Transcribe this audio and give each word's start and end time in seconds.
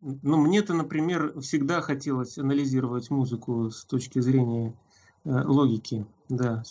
Ну, 0.00 0.38
мне-то, 0.38 0.72
например, 0.74 1.38
всегда 1.40 1.82
хотелось 1.82 2.38
анализировать 2.38 3.10
музыку 3.10 3.70
с 3.70 3.84
точки 3.84 4.18
зрения 4.20 4.74
э, 5.24 5.44
логики, 5.44 6.06
да. 6.28 6.62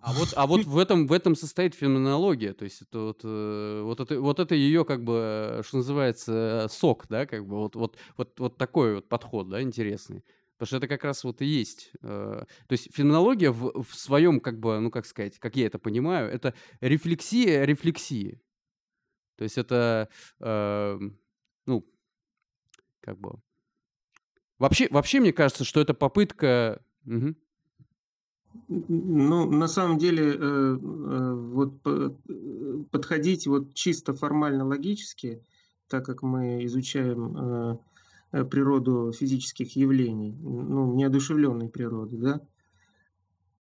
А 0.00 0.12
вот, 0.12 0.32
а 0.36 0.46
вот 0.46 0.64
в 0.66 0.78
этом, 0.78 1.08
в 1.08 1.12
этом 1.12 1.34
состоит 1.34 1.74
феноменология, 1.74 2.54
то 2.54 2.64
есть 2.64 2.82
это 2.82 2.98
вот, 3.00 3.20
э, 3.24 3.82
вот 3.82 3.98
это, 3.98 4.20
вот 4.20 4.38
это 4.38 4.54
ее 4.54 4.84
как 4.84 5.02
бы, 5.02 5.62
что 5.66 5.78
называется, 5.78 6.68
сок, 6.70 7.06
да, 7.08 7.26
как 7.26 7.44
бы 7.44 7.56
вот, 7.56 7.74
вот, 7.74 7.96
вот, 8.16 8.38
вот 8.38 8.56
такой 8.56 8.96
вот 8.96 9.08
подход, 9.08 9.48
да, 9.48 9.60
интересный. 9.60 10.22
Потому 10.56 10.66
что 10.68 10.76
это 10.76 10.88
как 10.88 11.04
раз 11.04 11.24
вот 11.24 11.42
и 11.42 11.44
есть. 11.44 11.90
Э, 12.02 12.44
то 12.68 12.72
есть 12.72 12.94
феноменология 12.94 13.50
в, 13.50 13.82
в 13.82 13.94
своем, 13.96 14.38
как 14.38 14.60
бы, 14.60 14.78
ну 14.78 14.92
как 14.92 15.06
сказать, 15.06 15.40
как 15.40 15.56
я 15.56 15.66
это 15.66 15.80
понимаю, 15.80 16.30
это 16.30 16.54
рефлексия 16.80 17.64
рефлексии. 17.64 18.40
То 19.36 19.44
есть 19.44 19.58
это, 19.58 20.08
э, 20.38 20.98
ну, 21.00 21.16
как 23.06 23.18
бы... 23.18 23.38
Вообще, 24.58 24.88
вообще 24.90 25.20
мне 25.20 25.32
кажется, 25.32 25.64
что 25.64 25.80
это 25.80 25.94
попытка... 25.94 26.82
Угу. 27.06 27.34
Ну, 28.68 29.50
на 29.50 29.68
самом 29.68 29.98
деле, 29.98 30.32
э, 30.32 30.38
э, 30.38 31.34
вот 31.34 31.82
подходить 32.90 33.46
вот 33.46 33.74
чисто 33.74 34.14
формально-логически, 34.14 35.42
так 35.88 36.04
как 36.06 36.22
мы 36.22 36.64
изучаем 36.64 37.78
э, 38.32 38.44
природу 38.46 39.12
физических 39.12 39.76
явлений, 39.76 40.34
ну, 40.40 40.94
неодушевленной 40.94 41.68
природы, 41.68 42.16
да, 42.16 42.40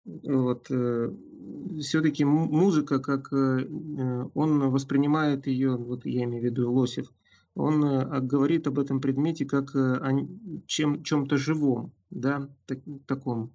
вот, 0.05 0.71
все-таки 1.81 2.25
музыка, 2.25 2.99
как 2.99 3.31
он 3.31 4.69
воспринимает 4.69 5.47
ее, 5.47 5.75
вот 5.75 6.05
я 6.05 6.23
имею 6.23 6.41
в 6.41 6.45
виду 6.45 6.71
Лосев, 6.71 7.11
он 7.55 8.27
говорит 8.27 8.67
об 8.67 8.79
этом 8.79 9.01
предмете 9.01 9.45
как 9.45 9.75
о 9.75 10.11
чем, 10.67 11.03
чем-то 11.03 11.37
живом, 11.37 11.91
да, 12.11 12.49
так, 12.67 12.79
таком 13.07 13.51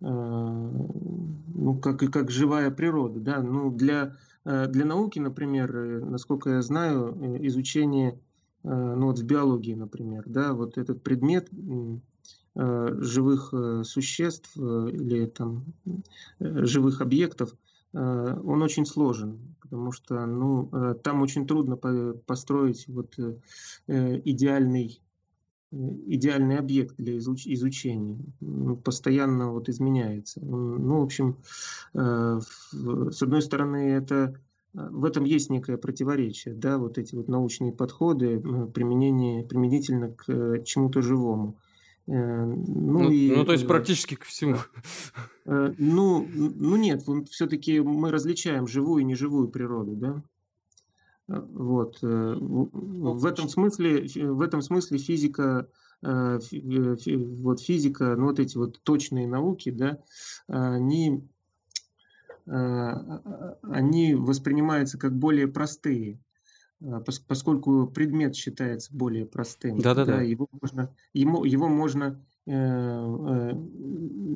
Э, 0.00 0.06
ну, 0.06 1.78
как, 1.82 1.98
как 1.98 2.30
живая 2.30 2.70
природа. 2.70 3.20
Да? 3.20 3.42
Ну, 3.42 3.70
для, 3.70 4.16
э, 4.44 4.66
для 4.68 4.84
науки, 4.84 5.18
например, 5.18 5.74
э, 5.74 6.04
насколько 6.04 6.50
я 6.50 6.62
знаю, 6.62 7.16
изучение 7.46 8.18
ну, 8.64 9.06
вот 9.06 9.20
в 9.20 9.24
биологии, 9.24 9.74
например, 9.74 10.24
да, 10.26 10.52
вот 10.52 10.78
этот 10.78 11.00
предмет 11.02 11.48
живых 12.56 13.54
существ 13.84 14.56
или 14.56 15.26
там 15.26 15.64
живых 16.40 17.00
объектов, 17.00 17.54
он 17.92 18.62
очень 18.62 18.84
сложен, 18.86 19.56
потому 19.60 19.92
что 19.92 20.26
ну, 20.26 20.94
там 21.02 21.22
очень 21.22 21.46
трудно 21.46 21.76
построить 21.76 22.86
вот 22.88 23.18
идеальный 23.86 25.00
идеальный 25.70 26.58
объект 26.58 26.96
для 26.96 27.18
изучения. 27.18 28.18
Он 28.40 28.76
постоянно 28.76 29.52
вот 29.52 29.68
изменяется. 29.68 30.40
Ну, 30.40 31.00
в 31.00 31.02
общем, 31.02 31.36
э, 31.94 32.40
с 32.72 33.22
одной 33.22 33.42
стороны, 33.42 33.90
это 33.90 34.34
э, 34.74 34.88
в 34.90 35.04
этом 35.04 35.24
есть 35.24 35.50
некое 35.50 35.76
противоречие, 35.76 36.54
да, 36.54 36.78
вот 36.78 36.96
эти 36.96 37.14
вот 37.14 37.28
научные 37.28 37.72
подходы, 37.72 38.40
применение, 38.72 39.44
применительно 39.44 40.10
к 40.10 40.24
э, 40.28 40.62
чему-то 40.64 41.02
живому. 41.02 41.58
Ну, 42.10 43.02
ну, 43.02 43.10
и, 43.10 43.36
ну, 43.36 43.44
то 43.44 43.52
есть 43.52 43.66
практически 43.66 44.14
ко 44.14 44.24
всему. 44.24 44.56
Ну, 45.44 46.26
ну 46.26 46.76
нет, 46.76 47.02
все-таки 47.30 47.80
мы 47.80 48.10
различаем 48.10 48.66
живую 48.66 49.02
и 49.02 49.04
неживую 49.04 49.48
природу, 49.48 49.92
да. 49.94 50.22
Вот. 51.28 51.98
Э, 52.02 52.34
в 52.40 53.26
этом 53.26 53.48
смысле, 53.48 54.06
в 54.14 54.40
этом 54.40 54.62
смысле 54.62 54.96
физика, 54.98 55.68
э, 56.02 56.38
э, 56.52 56.96
вот 57.16 57.60
физика, 57.60 58.16
ну 58.16 58.26
вот 58.26 58.40
эти 58.40 58.56
вот 58.56 58.80
точные 58.82 59.28
науки, 59.28 59.70
да, 59.70 59.98
они, 60.46 61.22
они 62.46 64.14
воспринимаются 64.14 64.96
как 64.98 65.14
более 65.14 65.48
простые, 65.48 66.18
поскольку 67.26 67.86
предмет 67.86 68.36
считается 68.36 68.94
более 68.94 69.26
простым. 69.26 69.78
Да, 69.78 69.94
да, 69.94 70.04
да. 70.04 70.22
Его 70.22 70.48
можно, 70.60 70.94
ему, 71.12 71.44
его 71.44 71.68
можно 71.68 72.08
Э, 72.08 72.16
э, 72.16 72.27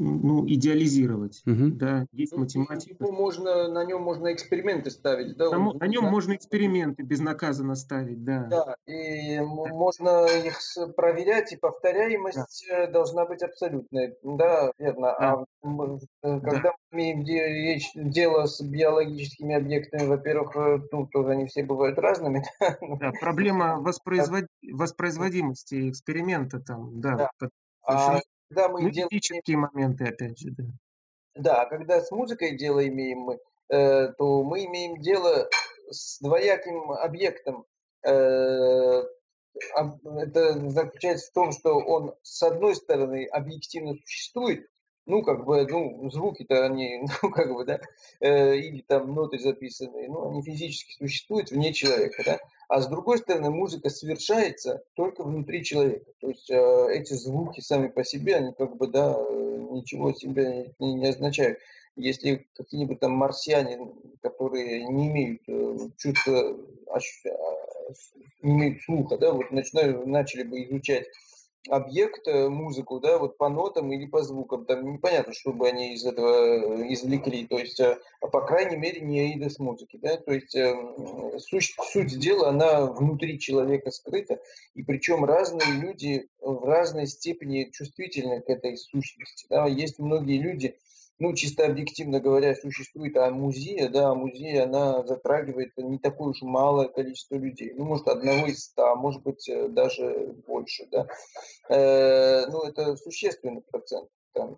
ну, 0.03 0.47
идеализировать. 0.47 1.43
Угу. 1.47 1.71
Да, 1.75 2.07
есть 2.13 2.33
ну, 2.33 2.41
математика. 2.41 3.05
Ему 3.05 3.13
можно, 3.13 3.69
на 3.69 3.85
нем 3.85 4.03
можно 4.03 4.33
эксперименты 4.33 4.91
ставить. 4.91 5.37
Да, 5.37 5.51
Там, 5.51 5.77
на 5.79 5.87
нем 5.87 6.05
да? 6.05 6.11
можно 6.11 6.35
эксперименты 6.35 7.03
безнаказанно 7.03 7.75
ставить, 7.75 8.25
да. 8.25 8.45
Да, 8.51 8.77
и 8.87 9.39
да. 9.39 9.45
можно 9.45 10.27
их 10.27 10.59
проверять, 10.97 11.53
и 11.53 11.57
повторяемость 11.57 12.67
да. 12.69 12.85
Э, 12.85 12.91
должна 12.91 13.25
быть 13.25 13.43
абсолютной. 13.43 14.15
Да, 14.23 14.73
верно. 14.79 15.17
Да. 15.19 15.33
А 15.33 15.45
когда 16.21 16.61
да. 16.63 16.73
мы 16.91 17.13
имеем 17.13 17.25
речь, 17.25 17.91
дело 17.95 18.47
с 18.47 18.61
биологическими 18.61 19.55
объектами, 19.55 20.07
во-первых, 20.07 20.55
ну, 20.93 21.07
тоже 21.07 21.31
они 21.31 21.47
все 21.47 21.63
бывают 21.65 21.99
разными. 21.99 22.45
Да, 23.03 23.13
проблема 23.21 23.81
воспроизвод... 23.81 24.45
воспроизводимости 24.63 25.89
эксперимента 25.91 26.61
там, 26.61 27.01
да. 27.01 27.31
да. 27.41 27.49
А 27.85 28.21
когда 28.49 28.69
мы 28.69 28.91
делаем... 28.91 29.61
моменты, 29.61 30.05
опять 30.05 30.39
же, 30.39 30.51
да. 30.51 30.65
Да, 31.35 31.65
когда 31.67 32.01
с 32.01 32.11
музыкой 32.11 32.57
дело 32.57 32.87
имеем 32.87 33.21
мы, 33.21 33.39
э, 33.71 34.09
то 34.13 34.43
мы 34.43 34.67
имеем 34.67 35.01
дело 35.01 35.49
с 35.91 36.21
двояким 36.21 36.93
объектом. 36.93 37.65
Э, 38.05 39.03
это 40.17 40.71
заключается 40.71 41.31
в 41.31 41.35
том, 41.35 41.53
что 41.53 41.75
он, 41.79 42.15
с 42.23 42.43
одной 42.43 42.75
стороны, 42.75 43.27
объективно 43.27 43.95
существует, 44.05 44.67
ну, 45.07 45.23
как 45.23 45.45
бы, 45.45 45.67
ну, 45.67 46.11
звуки-то 46.11 46.65
они, 46.65 47.05
ну, 47.23 47.31
как 47.31 47.53
бы, 47.53 47.65
да, 47.65 47.81
э, 48.21 48.57
или 48.57 48.83
там 48.83 49.15
ноты 49.15 49.39
записанные, 49.39 50.09
ну, 50.09 50.31
они 50.31 50.43
физически 50.43 50.97
существуют 50.99 51.51
вне 51.51 51.73
человека, 51.73 52.23
да, 52.25 52.39
а 52.73 52.81
с 52.81 52.89
другой 52.89 53.19
стороны, 53.19 53.51
музыка 53.51 53.91
совершается 53.91 54.83
только 54.95 55.25
внутри 55.25 55.63
человека, 55.63 56.11
то 56.23 56.31
есть 56.31 56.49
э, 56.51 56.87
эти 56.95 57.13
звуки 57.13 57.61
сами 57.61 57.89
по 57.89 58.03
себе, 58.03 58.37
они 58.37 58.55
как 58.55 58.79
бы, 58.79 58.87
да, 58.87 59.15
ничего 59.71 60.15
себя 60.15 60.65
не, 60.79 60.95
не 60.95 61.07
означают. 61.07 61.59
Если 61.97 62.47
какие-нибудь 62.57 62.99
там 62.99 63.13
марсиане, 63.13 63.93
которые 64.23 64.87
не 64.87 65.09
имеют 65.09 65.43
э, 65.49 65.77
чувства, 65.99 66.57
а, 66.89 66.99
не 68.41 68.53
имеют 68.53 68.81
слуха, 68.81 69.19
да, 69.19 69.33
вот 69.33 69.51
начинают, 69.51 70.07
начали 70.07 70.45
бы 70.45 70.65
изучать 70.65 71.05
объект, 71.69 72.27
э, 72.27 72.49
музыку, 72.49 73.01
да, 73.01 73.19
вот 73.19 73.37
по 73.37 73.49
нотам 73.49 73.93
или 73.93 74.07
по 74.07 74.23
звукам. 74.23 74.65
Там 74.65 74.93
непонятно, 74.93 75.33
что 75.33 75.53
бы 75.53 75.69
они 75.69 75.95
из 75.95 76.05
этого 76.05 76.83
э, 76.83 76.93
извлекли. 76.93 77.47
То 77.47 77.59
есть, 77.59 77.81
э, 77.81 77.99
по 78.21 78.41
крайней 78.41 78.77
мере, 78.77 79.01
не 79.01 79.21
Аида 79.21 79.49
с 79.49 79.59
музыки. 79.59 79.99
Да? 80.03 80.17
То 80.17 80.33
есть, 80.33 80.57
суть, 81.47 81.75
суть 81.93 82.19
дела, 82.19 82.49
она 82.49 82.87
внутри 82.87 83.39
человека 83.39 83.91
скрыта. 83.91 84.41
И 84.75 84.83
причем 84.83 85.25
разные 85.25 85.81
люди 85.81 86.29
в 86.41 86.65
разной 86.65 87.07
степени 87.07 87.71
чувствительны 87.73 88.41
к 88.41 88.49
этой 88.49 88.77
сущности. 88.77 89.47
Да? 89.49 89.67
Есть 89.67 89.99
многие 89.99 90.39
люди, 90.39 90.77
ну, 91.23 91.35
чисто 91.35 91.67
объективно 91.67 92.19
говоря, 92.19 92.55
существует 92.57 93.17
а 93.17 93.31
музея, 93.31 93.89
да, 93.89 94.11
а 94.11 94.15
музей, 94.15 94.61
она 94.61 95.07
затрагивает 95.07 95.71
не 95.77 95.99
такое 95.99 96.31
уж 96.31 96.43
малое 96.43 96.89
количество 96.89 97.37
людей. 97.37 97.73
Ну, 97.77 97.85
может, 97.85 98.09
одного 98.09 98.47
из 98.49 98.65
ста, 98.65 98.97
может 98.97 99.23
быть, 99.23 99.49
э, 99.49 99.69
даже 99.69 100.35
больше, 100.49 100.89
да. 100.91 101.07
Э, 101.69 102.47
ну, 102.49 102.63
это 102.63 102.97
существенный 102.97 103.61
процент 103.61 104.09
там, 104.33 104.57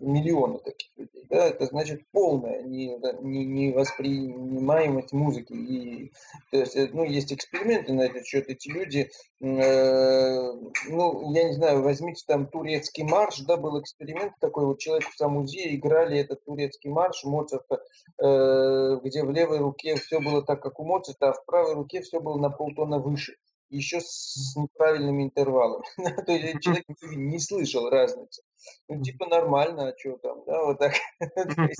миллионы 0.00 0.58
таких 0.58 0.90
людей. 0.96 1.24
Да? 1.30 1.46
Это 1.48 1.66
значит 1.66 2.02
полная 2.12 2.62
невоспринимаемость 2.62 5.12
музыки. 5.12 5.52
И, 5.52 6.12
то 6.50 6.56
есть, 6.58 6.74
э, 6.76 6.88
ну, 6.92 7.04
есть 7.04 7.32
эксперименты 7.32 7.92
на 7.92 8.02
этот 8.02 8.26
счет. 8.26 8.48
Эти 8.48 8.68
люди, 8.68 9.10
э, 9.40 10.52
ну, 10.88 11.32
я 11.32 11.44
не 11.44 11.52
знаю, 11.52 11.82
возьмите 11.82 12.24
там 12.26 12.46
турецкий 12.46 13.04
марш, 13.04 13.38
да, 13.40 13.56
был 13.56 13.80
эксперимент 13.80 14.34
такой, 14.40 14.66
вот 14.66 14.78
человек 14.78 15.08
в 15.08 15.28
музее 15.28 15.76
играли 15.76 16.18
этот 16.18 16.44
турецкий 16.44 16.90
марш 16.90 17.24
Моцарта, 17.24 17.80
э, 18.18 18.98
где 19.02 19.24
в 19.24 19.30
левой 19.30 19.58
руке 19.58 19.96
все 19.96 20.20
было 20.20 20.42
так, 20.42 20.62
как 20.62 20.80
у 20.80 20.84
Моцарта, 20.84 21.30
а 21.30 21.32
в 21.32 21.44
правой 21.44 21.74
руке 21.74 22.02
все 22.02 22.20
было 22.20 22.38
на 22.38 22.50
полтона 22.50 22.98
выше 22.98 23.36
еще 23.72 24.00
с 24.00 24.54
неправильными 24.54 25.24
интервалами. 25.24 25.84
То 26.26 26.32
есть 26.32 26.60
человек 26.60 26.84
не 27.00 27.38
слышал 27.38 27.88
разницы. 27.88 28.42
Ну, 28.88 29.02
типа 29.02 29.26
нормально, 29.26 29.88
а 29.88 29.98
что 29.98 30.16
там, 30.18 30.42
да, 30.46 30.64
вот 30.64 30.78
так. 30.78 30.94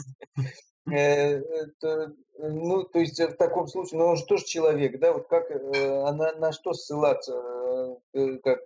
Э, 0.93 1.41
ну, 2.39 2.83
то 2.83 2.99
есть 2.99 3.21
в 3.21 3.37
таком 3.37 3.69
случае, 3.69 4.01
ну 4.01 4.07
он 4.07 4.17
же 4.17 4.25
тоже 4.25 4.45
человек, 4.45 4.99
да, 4.99 5.13
вот 5.13 5.29
как, 5.29 5.49
э, 5.49 6.11
на, 6.11 6.33
на 6.33 6.51
что 6.51 6.73
ссылаться, 6.73 7.41
э, 8.15 8.39
как 8.43 8.61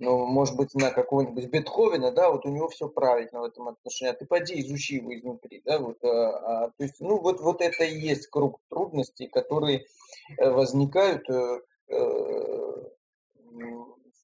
ну, 0.00 0.24
может 0.24 0.56
быть, 0.56 0.74
на 0.74 0.90
какого-нибудь 0.90 1.50
Бетховена, 1.50 2.10
да, 2.10 2.30
вот 2.30 2.46
у 2.46 2.48
него 2.48 2.68
все 2.68 2.88
правильно 2.88 3.40
в 3.40 3.44
этом 3.44 3.68
отношении, 3.68 4.12
а 4.12 4.16
ты 4.16 4.24
поди 4.24 4.58
изучи 4.60 4.96
его 4.96 5.14
изнутри, 5.14 5.62
да, 5.64 5.78
вот, 5.78 6.02
а, 6.02 6.64
а, 6.64 6.68
то 6.70 6.82
есть, 6.82 7.00
ну, 7.00 7.18
вот, 7.20 7.40
вот 7.40 7.60
это 7.60 7.84
и 7.84 7.98
есть 7.98 8.26
круг 8.28 8.60
трудностей, 8.70 9.28
которые 9.28 9.84
э, 10.38 10.50
возникают 10.50 11.28
э, 11.28 11.60
э, 11.88 12.84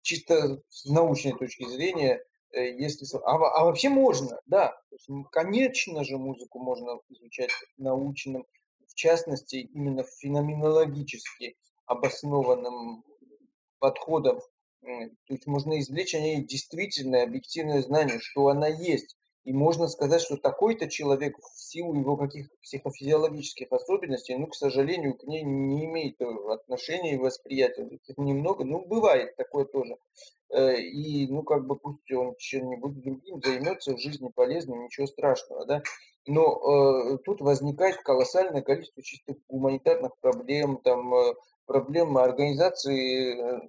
чисто 0.06 0.62
с 0.68 0.86
научной 0.86 1.36
точки 1.36 1.68
зрения, 1.68 2.22
э, 2.52 2.70
если... 2.78 3.04
А, 3.24 3.34
а 3.34 3.64
вообще 3.64 3.88
можно, 3.88 4.40
да. 4.46 4.74
Конечно 5.32 6.04
же, 6.04 6.16
музыку 6.16 6.58
можно 6.60 7.00
изучать 7.08 7.50
научным, 7.76 8.46
в 8.86 8.94
частности, 8.94 9.56
именно 9.56 10.04
феноменологически 10.04 11.56
обоснованным 11.86 13.04
подходом. 13.78 14.40
То 14.80 15.34
есть 15.34 15.46
можно 15.46 15.78
извлечь 15.80 16.14
о 16.14 16.20
ней 16.20 16.44
действительное 16.44 17.24
объективное 17.24 17.82
знание, 17.82 18.20
что 18.20 18.48
она 18.48 18.68
есть. 18.68 19.16
И 19.46 19.52
можно 19.52 19.86
сказать, 19.86 20.20
что 20.20 20.36
такой-то 20.36 20.88
человек 20.88 21.38
в 21.38 21.62
силу 21.62 21.94
его 21.94 22.16
каких 22.16 22.50
психофизиологических 22.62 23.70
особенностей, 23.70 24.34
ну, 24.34 24.48
к 24.48 24.56
сожалению, 24.56 25.16
к 25.16 25.22
ней 25.22 25.44
не 25.44 25.84
имеет 25.84 26.20
отношения 26.20 27.14
и 27.14 27.18
восприятия. 27.18 27.86
Их 27.86 28.00
немного, 28.16 28.64
ну, 28.64 28.84
бывает 28.84 29.36
такое 29.36 29.64
тоже. 29.64 29.98
Э, 30.50 30.76
и, 30.76 31.28
ну, 31.28 31.44
как 31.44 31.64
бы 31.64 31.76
пусть 31.76 32.10
он 32.10 32.34
чем-нибудь 32.36 33.00
другим 33.00 33.40
займется 33.40 33.94
в 33.94 34.00
жизни 34.00 34.32
полезным, 34.34 34.82
ничего 34.82 35.06
страшного, 35.06 35.64
да. 35.64 35.82
Но 36.26 37.14
э, 37.14 37.18
тут 37.18 37.40
возникает 37.40 37.98
колоссальное 37.98 38.62
количество 38.62 39.00
чисто 39.00 39.36
гуманитарных 39.48 40.18
проблем, 40.18 40.78
там, 40.82 41.14
э, 41.14 41.34
проблем 41.66 42.18
организации 42.18 43.38
э, 43.38 43.60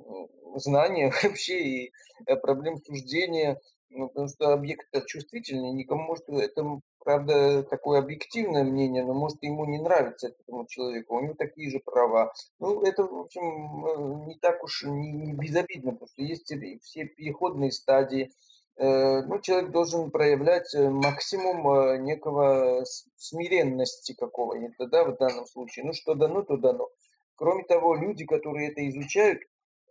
знания 0.55 1.13
вообще 1.23 1.59
и 1.61 1.91
э, 2.25 2.35
проблем 2.35 2.77
суждения 2.77 3.61
ну, 3.89 4.07
потому 4.09 4.27
что 4.27 4.53
объект 4.53 4.87
чувствительный, 5.05 5.71
никому 5.71 6.03
может, 6.03 6.27
это, 6.29 6.79
правда, 6.99 7.63
такое 7.63 7.99
объективное 7.99 8.63
мнение, 8.63 9.03
но 9.03 9.13
может 9.13 9.41
ему 9.41 9.65
не 9.65 9.79
нравится 9.79 10.27
этому 10.27 10.65
человеку, 10.67 11.15
у 11.15 11.21
него 11.21 11.33
такие 11.33 11.69
же 11.71 11.79
права. 11.79 12.33
Ну, 12.59 12.81
это, 12.81 13.03
в 13.03 13.19
общем, 13.19 13.85
э, 13.85 14.27
не 14.27 14.37
так 14.39 14.63
уж 14.63 14.83
не, 14.83 15.11
не 15.11 15.33
безобидно, 15.33 15.93
потому 15.93 16.09
что 16.09 16.21
есть 16.21 16.51
все 16.83 17.05
переходные 17.05 17.71
стадии. 17.71 18.31
Э, 18.75 19.21
ну, 19.23 19.39
человек 19.39 19.71
должен 19.71 20.11
проявлять 20.11 20.75
э, 20.75 20.89
максимум 20.89 22.03
некого 22.03 22.83
смиренности 23.15 24.13
какого-нибудь, 24.13 24.89
да, 24.89 25.05
в 25.05 25.17
данном 25.17 25.45
случае. 25.47 25.85
Ну, 25.85 25.93
что 25.93 26.13
дано, 26.13 26.43
то 26.43 26.57
дано. 26.57 26.89
Кроме 27.35 27.63
того, 27.63 27.95
люди, 27.95 28.25
которые 28.25 28.71
это 28.71 28.87
изучают, 28.89 29.41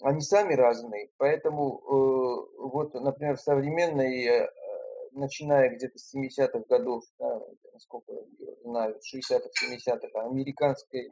они 0.02 0.20
сами 0.20 0.54
разные. 0.54 1.10
Поэтому 1.16 1.78
э, 1.78 2.62
вот, 2.62 2.94
например, 2.94 3.36
в 3.36 3.40
современной, 3.40 4.24
э, 4.24 4.50
начиная 5.12 5.74
где-то 5.74 5.98
с 5.98 6.14
70-х 6.14 6.64
годов, 6.68 7.04
да, 7.18 7.40
насколько 7.72 8.12
я 8.12 8.52
знаю, 8.62 8.96
60-х, 8.96 9.48
70-х, 9.64 10.20
американской 10.20 11.10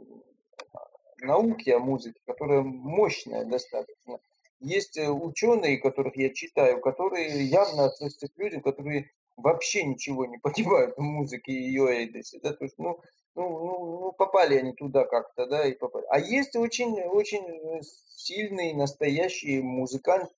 науки 1.21 1.71
о 1.71 1.79
музыке, 1.79 2.21
которая 2.27 2.63
мощная 2.63 3.45
достаточно. 3.45 4.19
Есть 4.61 4.97
э, 4.97 5.11
ученые, 5.11 5.79
которых 5.79 6.17
я 6.17 6.33
читаю, 6.33 6.81
которые 6.81 7.45
явно 7.45 7.87
относятся 7.87 8.29
к 8.29 8.39
людям, 8.39 8.63
которые 8.63 9.11
вообще 9.37 9.85
ничего 9.85 10.27
не 10.27 10.39
понимают 10.43 10.97
в 10.97 11.01
музыке 11.01 11.53
и 11.53 11.65
ее 11.65 11.87
эйдесе. 11.91 12.41
Да? 12.43 12.53
То 12.53 12.65
есть, 12.65 12.79
ну, 12.79 13.01
ну, 13.35 13.49
ну, 13.49 14.01
ну, 14.01 14.13
попали 14.13 14.57
они 14.57 14.73
туда 14.73 15.05
как-то, 15.05 15.47
да, 15.47 15.67
и 15.67 15.73
попали. 15.73 16.05
А 16.09 16.19
есть 16.19 16.57
очень, 16.57 17.01
очень 17.03 17.45
э, 17.45 17.81
сильные, 18.15 18.75
настоящие 18.75 19.63
музыкантское 19.63 20.33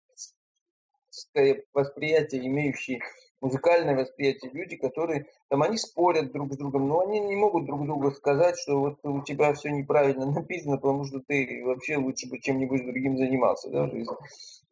восприятие, 1.75 2.47
имеющие 2.47 3.01
музыкальное 3.41 3.95
восприятие, 3.95 4.51
люди, 4.53 4.77
которые, 4.77 5.27
там, 5.49 5.63
они 5.63 5.77
спорят 5.77 6.33
друг 6.33 6.53
с 6.53 6.57
другом, 6.57 6.89
но 6.89 7.01
они 7.01 7.21
не 7.21 7.37
могут 7.37 7.67
друг 7.67 7.85
другу 7.85 8.11
сказать, 8.11 8.59
что 8.59 8.81
вот 8.81 8.99
у 9.05 9.23
тебя 9.23 9.53
все 9.53 9.71
неправильно 9.71 10.27
написано, 10.31 10.77
потому 10.77 11.05
что 11.05 11.21
ты 11.21 11.63
вообще 11.65 11.97
лучше 11.97 12.29
бы 12.29 12.41
чем-нибудь 12.41 12.85
другим 12.85 13.19
занимался, 13.19 13.71
да, 13.71 13.85
в 13.85 13.91
жизни. 13.91 14.15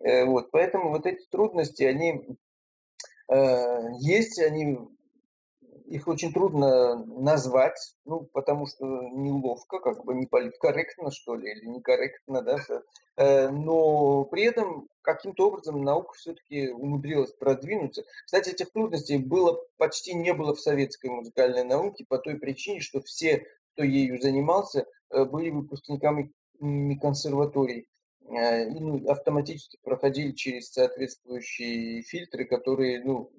Э, 0.00 0.24
вот, 0.24 0.50
поэтому 0.50 0.90
вот 0.90 1.06
эти 1.06 1.24
трудности, 1.30 1.82
они 1.82 2.24
э, 3.28 3.80
есть, 4.00 4.38
они 4.40 4.78
их 5.84 6.08
очень 6.08 6.32
трудно 6.32 7.04
назвать, 7.04 7.94
ну, 8.04 8.28
потому 8.32 8.66
что 8.66 8.84
неловко, 8.84 9.80
как 9.80 10.04
бы 10.04 10.14
не 10.14 10.26
политкорректно, 10.26 11.10
что 11.10 11.34
ли, 11.34 11.50
или 11.50 11.66
некорректно, 11.66 12.42
да, 12.42 12.58
э, 13.16 13.48
но 13.50 14.24
при 14.24 14.44
этом 14.44 14.88
каким-то 15.02 15.48
образом 15.48 15.82
наука 15.82 16.14
все-таки 16.14 16.70
умудрилась 16.70 17.32
продвинуться. 17.32 18.04
Кстати, 18.24 18.50
этих 18.50 18.72
трудностей 18.72 19.18
было 19.18 19.60
почти 19.76 20.14
не 20.14 20.32
было 20.32 20.54
в 20.54 20.60
советской 20.60 21.10
музыкальной 21.10 21.64
науке 21.64 22.06
по 22.08 22.18
той 22.18 22.36
причине, 22.36 22.80
что 22.80 23.02
все, 23.02 23.46
кто 23.72 23.84
ею 23.84 24.20
занимался, 24.20 24.86
э, 25.10 25.24
были 25.24 25.50
выпускниками 25.50 26.32
консерваторий 27.00 27.88
э, 28.28 28.70
ну, 28.70 29.06
автоматически 29.10 29.78
проходили 29.82 30.32
через 30.32 30.72
соответствующие 30.72 32.02
фильтры, 32.02 32.46
которые 32.46 33.04
ну, 33.04 33.30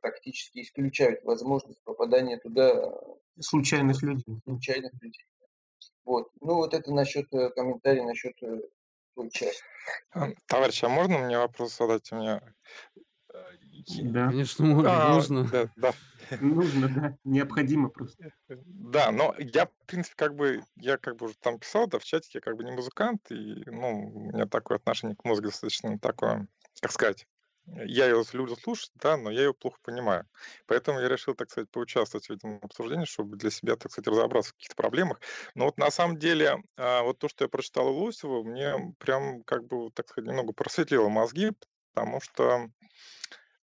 практически 0.00 0.60
исключают 0.60 1.22
возможность 1.24 1.82
попадания 1.84 2.38
туда 2.38 2.92
случайных 3.40 4.02
людей. 4.02 4.40
Случайных 4.44 4.92
людей. 5.00 5.24
Вот. 6.04 6.28
Ну 6.40 6.54
вот 6.54 6.74
это 6.74 6.92
насчет 6.92 7.32
э, 7.34 7.50
комментария 7.50 8.04
насчет 8.04 8.34
э, 8.42 8.60
той 9.14 9.30
части. 9.30 9.62
А, 10.12 10.28
товарищ, 10.46 10.82
а 10.84 10.88
можно 10.88 11.18
мне 11.18 11.38
вопрос 11.38 11.76
задать? 11.76 12.10
У 12.12 12.16
меня 12.16 12.40
э, 13.34 13.38
да. 14.02 14.28
Конечно, 14.28 14.64
можно. 14.64 15.06
А, 15.06 15.14
нужно. 15.14 15.44
Да, 15.44 15.70
да. 15.76 15.92
Нужно, 16.40 16.88
да. 16.88 17.18
Необходимо 17.24 17.88
просто. 17.88 18.32
Да, 18.48 19.10
но 19.10 19.34
я, 19.38 19.66
в 19.66 19.86
принципе, 19.86 20.14
как 20.16 20.34
бы, 20.34 20.62
я 20.76 20.98
как 20.98 21.16
бы 21.16 21.26
уже 21.26 21.34
там 21.38 21.58
писал, 21.58 21.86
да, 21.86 21.98
в 21.98 22.04
чатике, 22.04 22.38
я 22.38 22.40
как 22.40 22.56
бы 22.56 22.64
не 22.64 22.72
музыкант, 22.72 23.30
и, 23.30 23.62
ну, 23.66 24.10
у 24.14 24.20
меня 24.32 24.46
такое 24.46 24.78
отношение 24.78 25.16
к 25.16 25.24
музыке 25.24 25.48
достаточно 25.48 25.98
такое, 25.98 26.46
как 26.80 26.92
сказать, 26.92 27.26
я 27.76 28.06
ее 28.06 28.22
люблю 28.32 28.56
слушать, 28.56 28.90
да, 28.96 29.16
но 29.16 29.30
я 29.30 29.42
ее 29.42 29.54
плохо 29.54 29.78
понимаю. 29.82 30.26
Поэтому 30.66 31.00
я 31.00 31.08
решил, 31.08 31.34
так 31.34 31.50
сказать, 31.50 31.70
поучаствовать 31.70 32.28
в 32.28 32.32
этом 32.32 32.58
обсуждении, 32.62 33.04
чтобы 33.04 33.36
для 33.36 33.50
себя, 33.50 33.76
так 33.76 33.92
сказать, 33.92 34.08
разобраться 34.08 34.50
в 34.50 34.54
каких-то 34.54 34.76
проблемах. 34.76 35.20
Но 35.54 35.66
вот 35.66 35.78
на 35.78 35.90
самом 35.90 36.18
деле, 36.18 36.56
а, 36.76 37.02
вот 37.02 37.18
то, 37.18 37.28
что 37.28 37.44
я 37.44 37.48
прочитал 37.48 37.88
у 37.88 38.04
Лосева, 38.04 38.42
мне 38.42 38.94
прям, 38.98 39.42
как 39.44 39.66
бы, 39.66 39.90
так 39.92 40.08
сказать, 40.08 40.28
немного 40.28 40.52
просветлило 40.52 41.08
мозги, 41.08 41.52
потому 41.92 42.20
что 42.20 42.68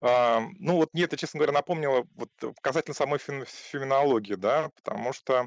ну, 0.02 0.78
вот 0.78 0.88
мне 0.94 1.04
это, 1.04 1.16
честно 1.16 1.38
говоря, 1.38 1.52
напомнило 1.52 2.04
вот 2.16 2.28
касательно 2.60 2.92
самой 2.92 3.20
феноменологии, 3.20 4.34
да, 4.34 4.70
потому 4.74 5.12
что 5.12 5.46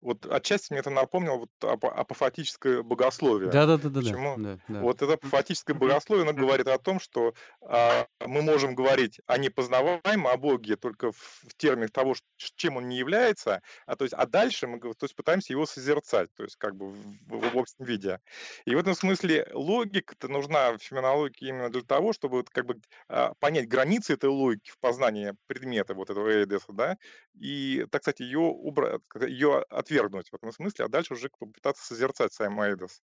вот 0.00 0.26
отчасти 0.26 0.72
мне 0.72 0.80
это 0.80 0.90
напомнило 0.90 1.36
вот 1.36 1.50
ап- 1.62 1.88
апофатическое 1.88 2.82
богословие. 2.82 3.50
Да-да-да-да. 3.50 4.00
Почему? 4.00 4.36
Да, 4.38 4.58
да. 4.68 4.80
Вот 4.80 5.02
это 5.02 5.14
апофатическое 5.14 5.74
богословие, 5.76 6.28
оно 6.28 6.32
говорит 6.32 6.68
о 6.68 6.78
том, 6.78 7.00
что 7.00 7.34
а, 7.62 8.06
мы 8.24 8.42
можем 8.42 8.74
говорить 8.74 9.20
о 9.26 9.38
непознаваемом, 9.38 10.28
о 10.28 10.36
Боге 10.36 10.76
только 10.76 11.12
в, 11.12 11.16
в 11.16 11.54
терминах 11.56 11.90
того, 11.90 12.14
чем 12.36 12.76
он 12.76 12.88
не 12.88 12.98
является, 12.98 13.62
а 13.86 13.96
то 13.96 14.04
есть, 14.04 14.14
а 14.14 14.26
дальше 14.26 14.66
мы 14.66 14.78
то 14.80 14.94
есть, 15.02 15.16
пытаемся 15.16 15.52
его 15.52 15.66
созерцать, 15.66 16.28
то 16.34 16.44
есть 16.44 16.56
как 16.56 16.76
бы 16.76 16.90
в, 16.90 16.96
в, 17.26 17.54
в 17.54 17.58
общем 17.58 17.84
виде. 17.84 18.20
И 18.64 18.74
в 18.74 18.78
этом 18.78 18.94
смысле 18.94 19.48
логика-то 19.52 20.28
нужна 20.28 20.72
в 20.72 20.78
феноменологии 20.78 21.48
именно 21.48 21.70
для 21.70 21.82
того, 21.82 22.12
чтобы 22.12 22.38
вот, 22.38 22.50
как 22.50 22.66
бы 22.66 22.80
а, 23.08 23.34
понять 23.38 23.68
границы 23.68 24.14
этой 24.14 24.30
логики 24.30 24.70
в 24.70 24.78
познании 24.78 25.34
предмета 25.46 25.94
вот 25.94 26.10
этого 26.10 26.28
Эйдеса, 26.28 26.72
да, 26.72 26.96
и, 27.34 27.86
так 27.90 28.02
сказать, 28.02 28.20
ее, 28.20 28.38
убрать, 28.38 29.00
ее 29.26 29.64
отвергнуть 29.86 30.30
в 30.30 30.34
этом 30.34 30.52
смысле, 30.52 30.84
а 30.84 30.88
дальше 30.88 31.14
уже 31.14 31.30
попытаться 31.38 31.84
созерцать 31.84 32.32
сам 32.32 32.60
Эйдос. 32.60 33.00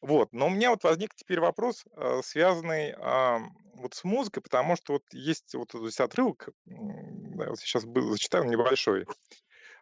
Вот. 0.00 0.32
Но 0.32 0.46
у 0.46 0.50
меня 0.50 0.70
вот 0.70 0.82
возник 0.84 1.14
теперь 1.14 1.40
вопрос, 1.40 1.84
э, 1.96 2.20
связанный 2.24 2.92
а, 2.98 3.40
вот 3.74 3.94
с 3.94 4.04
музыкой, 4.04 4.42
потому 4.42 4.76
что 4.76 4.94
вот 4.94 5.04
есть 5.12 5.54
вот 5.54 5.72
здесь 5.72 6.00
отрывок, 6.00 6.48
да, 6.66 7.50
вот 7.50 7.58
сейчас 7.60 7.84
был, 7.84 8.10
зачитаю, 8.10 8.44
небольшой. 8.44 9.06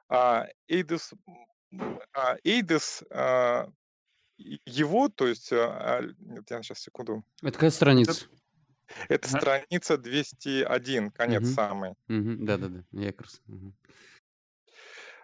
А, 0.09 0.47
Эйдос, 0.69 1.13
а, 2.13 2.37
Эйдос 2.45 3.03
а, 3.11 3.69
его, 4.37 5.09
то 5.09 5.27
есть, 5.27 5.53
а, 5.53 6.03
нет, 6.19 6.51
я 6.51 6.63
сейчас 6.63 6.81
секунду. 6.81 7.25
Это 7.43 7.53
какая 7.53 7.71
страница? 7.71 8.27
Это, 9.09 9.15
это 9.15 9.29
страница 9.29 9.97
201, 9.97 11.11
конец 11.13 11.43
угу. 11.43 11.51
самый. 11.51 11.91
Угу. 12.09 12.45
Да-да-да, 12.45 12.85
я 12.93 13.13
как 13.13 13.23
раз. 13.23 13.41
Угу. 13.47 13.73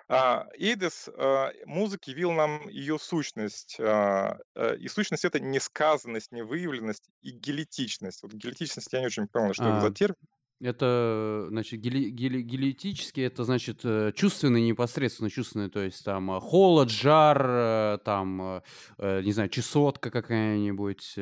А, 0.09 0.47
Эйдес 0.57 1.09
а, 1.17 1.51
музыки 1.65 2.11
явил 2.11 2.33
нам 2.33 2.69
ее 2.69 2.99
сущность. 2.99 3.77
А, 3.81 4.39
э, 4.55 4.77
и 4.77 4.89
сущность 4.89 5.25
это 5.25 5.41
несказанность, 5.41 6.31
невыявленность 6.31 7.09
и 7.23 7.31
гелетичность. 7.31 8.23
Вот 8.23 8.33
гелетичность 8.33 8.93
я 8.93 9.01
не 9.01 9.07
очень 9.07 9.27
понял, 9.27 9.53
что 9.53 9.65
это 9.65 9.81
за 9.81 9.91
термин. 9.91 10.17
Это, 10.59 11.49
значит, 11.51 11.81
гели, 11.81 12.09
гели, 12.09 12.41
это 13.21 13.45
значит 13.45 13.81
э, 13.85 14.13
чувственный, 14.17 14.63
непосредственно 14.63 15.29
чувственный, 15.29 15.69
то 15.69 15.81
есть 15.81 16.03
там 16.03 16.31
э, 16.31 16.41
холод, 16.41 16.89
жар, 16.89 17.47
э, 17.47 17.99
там, 18.03 18.63
не 18.99 19.33
знаю, 19.33 19.51
чесотка 19.51 20.11
какая-нибудь, 20.11 21.15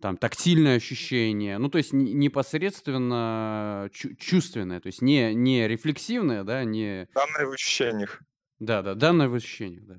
там 0.00 0.16
тактильное 0.16 0.76
ощущение, 0.76 1.58
ну 1.58 1.68
то 1.68 1.76
есть 1.76 1.92
непосредственно 1.92 3.90
чувственное, 3.92 4.80
то 4.80 4.86
есть 4.86 5.02
не, 5.02 5.34
не 5.34 5.68
рефлексивное, 5.68 6.42
да, 6.42 6.64
не... 6.64 7.08
Данное 7.14 7.46
в 7.46 7.52
ощущениях. 7.52 8.22
Да, 8.62 8.80
да, 8.82 8.94
данное 8.94 9.28
в 9.28 9.34
ощущениях, 9.34 9.84
да. 9.86 9.96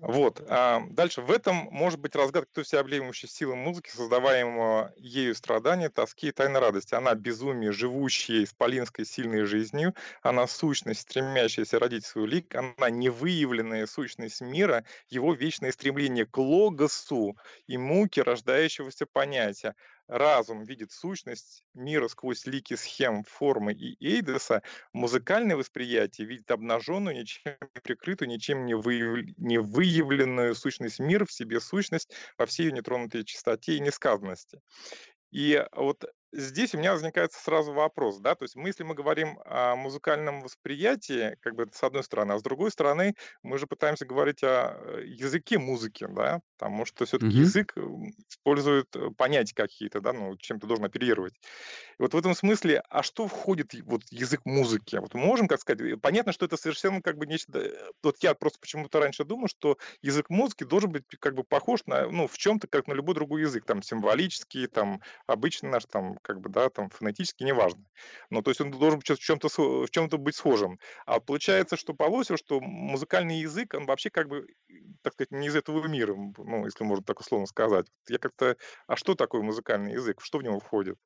Вот. 0.00 0.40
А 0.48 0.80
дальше. 0.90 1.22
В 1.22 1.30
этом 1.32 1.56
может 1.72 1.98
быть 1.98 2.14
разгадка 2.14 2.48
той 2.54 2.64
всеобъемлющей 2.64 3.28
силы 3.28 3.56
музыки, 3.56 3.90
создаваемого 3.90 4.92
ею 4.96 5.34
страдания, 5.34 5.88
тоски 5.88 6.28
и 6.28 6.32
тайной 6.32 6.60
радости. 6.60 6.94
Она 6.94 7.14
безумие, 7.14 7.72
живущая 7.72 8.44
исполинской 8.44 9.04
сильной 9.04 9.44
жизнью, 9.44 9.94
она 10.22 10.46
сущность, 10.46 11.00
стремящаяся 11.00 11.78
родить 11.80 12.06
свой 12.06 12.28
лик, 12.28 12.54
она 12.54 12.90
невыявленная 12.90 13.86
сущность 13.86 14.40
мира, 14.40 14.84
его 15.08 15.34
вечное 15.34 15.72
стремление 15.72 16.26
к 16.26 16.38
логосу 16.38 17.36
и 17.66 17.76
муке 17.76 18.22
рождающегося 18.22 19.06
понятия 19.06 19.74
разум 20.08 20.64
видит 20.64 20.90
сущность 20.90 21.64
мира 21.74 22.08
сквозь 22.08 22.46
лики 22.46 22.74
схем, 22.74 23.24
формы 23.24 23.72
и 23.72 23.96
эйдеса, 24.04 24.62
музыкальное 24.92 25.56
восприятие 25.56 26.26
видит 26.26 26.50
обнаженную, 26.50 27.16
ничем 27.16 27.56
не 27.74 27.80
прикрытую, 27.80 28.28
ничем 28.28 28.66
не, 28.66 28.74
выяв... 28.74 29.24
не 29.36 29.58
выявленную 29.58 30.54
сущность 30.54 30.98
мира 30.98 31.24
в 31.24 31.32
себе 31.32 31.60
сущность 31.60 32.10
во 32.36 32.46
всей 32.46 32.66
ее 32.66 32.72
нетронутой 32.72 33.24
чистоте 33.24 33.76
и 33.76 33.80
несказанности. 33.80 34.60
И 35.30 35.64
вот 35.72 36.04
здесь 36.32 36.74
у 36.74 36.78
меня 36.78 36.92
возникает 36.92 37.32
сразу 37.32 37.72
вопрос, 37.72 38.18
да, 38.18 38.34
то 38.34 38.44
есть 38.44 38.56
мы, 38.56 38.68
если 38.68 38.84
мы 38.84 38.94
говорим 38.94 39.38
о 39.44 39.76
музыкальном 39.76 40.40
восприятии, 40.42 41.36
как 41.40 41.54
бы 41.54 41.64
это 41.64 41.76
с 41.76 41.82
одной 41.82 42.02
стороны, 42.04 42.32
а 42.32 42.38
с 42.38 42.42
другой 42.42 42.70
стороны 42.70 43.14
мы 43.42 43.58
же 43.58 43.66
пытаемся 43.66 44.04
говорить 44.06 44.42
о 44.42 44.78
э, 44.98 45.04
языке 45.06 45.58
музыки, 45.58 46.06
да, 46.10 46.40
потому 46.58 46.84
что 46.84 47.04
все-таки 47.06 47.38
Мгм. 47.38 47.40
язык 47.40 47.74
использует 48.28 48.94
э, 48.96 49.10
понятия 49.16 49.54
какие-то, 49.54 50.00
да, 50.00 50.12
ну, 50.12 50.36
чем 50.38 50.60
ты 50.60 50.66
должен 50.66 50.84
оперировать. 50.84 51.34
И 51.98 52.02
вот 52.02 52.14
в 52.14 52.16
этом 52.16 52.34
смысле, 52.34 52.82
а 52.88 53.02
что 53.02 53.26
входит 53.28 53.74
вот 53.84 54.02
язык 54.10 54.42
музыки? 54.44 54.96
Вот 54.96 55.14
мы 55.14 55.20
можем, 55.24 55.48
как 55.48 55.60
сказать, 55.60 55.80
э, 55.80 55.96
понятно, 55.96 56.32
что 56.32 56.46
это 56.46 56.56
совершенно 56.56 57.02
как 57.02 57.16
бы 57.18 57.26
нечто... 57.26 57.92
Вот 58.02 58.16
я 58.22 58.34
просто 58.34 58.58
почему-то 58.60 59.00
раньше 59.00 59.24
думал, 59.24 59.48
что 59.48 59.78
язык 60.02 60.30
музыки 60.30 60.64
должен 60.64 60.90
быть 60.92 61.04
как 61.20 61.34
бы 61.34 61.44
похож 61.44 61.80
на, 61.86 62.08
ну, 62.08 62.26
в 62.26 62.36
чем-то, 62.38 62.66
как 62.68 62.86
на 62.86 62.92
любой 62.94 63.14
другой 63.14 63.42
язык, 63.42 63.64
там, 63.64 63.82
символический, 63.82 64.66
там, 64.66 65.00
обычный 65.26 65.70
наш, 65.70 65.84
там, 65.86 66.17
как 66.22 66.40
бы, 66.40 66.50
да, 66.50 66.68
там, 66.70 66.90
фонетически, 66.90 67.44
неважно. 67.44 67.84
Ну, 68.30 68.42
то 68.42 68.50
есть 68.50 68.60
он 68.60 68.70
должен 68.70 69.00
в 69.00 69.04
чем-то, 69.04 69.48
в 69.48 69.90
чем-то 69.90 70.18
быть 70.18 70.36
схожим. 70.36 70.78
А 71.06 71.20
получается, 71.20 71.76
что 71.76 71.94
по 71.94 72.04
Лосю, 72.04 72.36
что 72.36 72.60
музыкальный 72.60 73.40
язык, 73.40 73.74
он 73.74 73.86
вообще 73.86 74.10
как 74.10 74.28
бы, 74.28 74.46
так 75.02 75.14
сказать, 75.14 75.30
не 75.30 75.48
из 75.48 75.56
этого 75.56 75.86
мира, 75.86 76.14
ну, 76.14 76.64
если 76.64 76.84
можно 76.84 77.04
так 77.04 77.20
условно 77.20 77.46
сказать. 77.46 77.86
Я 78.08 78.18
как-то... 78.18 78.56
А 78.86 78.96
что 78.96 79.14
такое 79.14 79.42
музыкальный 79.42 79.92
язык? 79.92 80.20
Что 80.20 80.38
в 80.38 80.42
него 80.42 80.60
входит? 80.60 80.96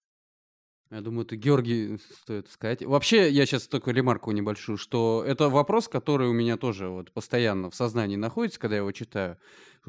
Я 0.91 1.01
думаю, 1.01 1.25
это 1.25 1.37
Георгий 1.37 1.99
стоит 2.23 2.49
сказать. 2.51 2.83
Вообще, 2.85 3.31
я 3.31 3.47
сейчас 3.47 3.67
только 3.67 3.93
ремарку 3.93 4.31
небольшую, 4.31 4.77
что 4.77 5.25
это 5.27 5.49
вопрос, 5.49 5.89
который 5.89 6.29
у 6.29 6.35
меня 6.35 6.59
тоже 6.59 6.89
вот 6.89 7.13
постоянно 7.13 7.71
в 7.71 7.75
сознании 7.75 8.17
находится, 8.17 8.61
когда 8.61 8.77
я 8.77 8.81
его 8.81 8.93
читаю. 8.93 9.39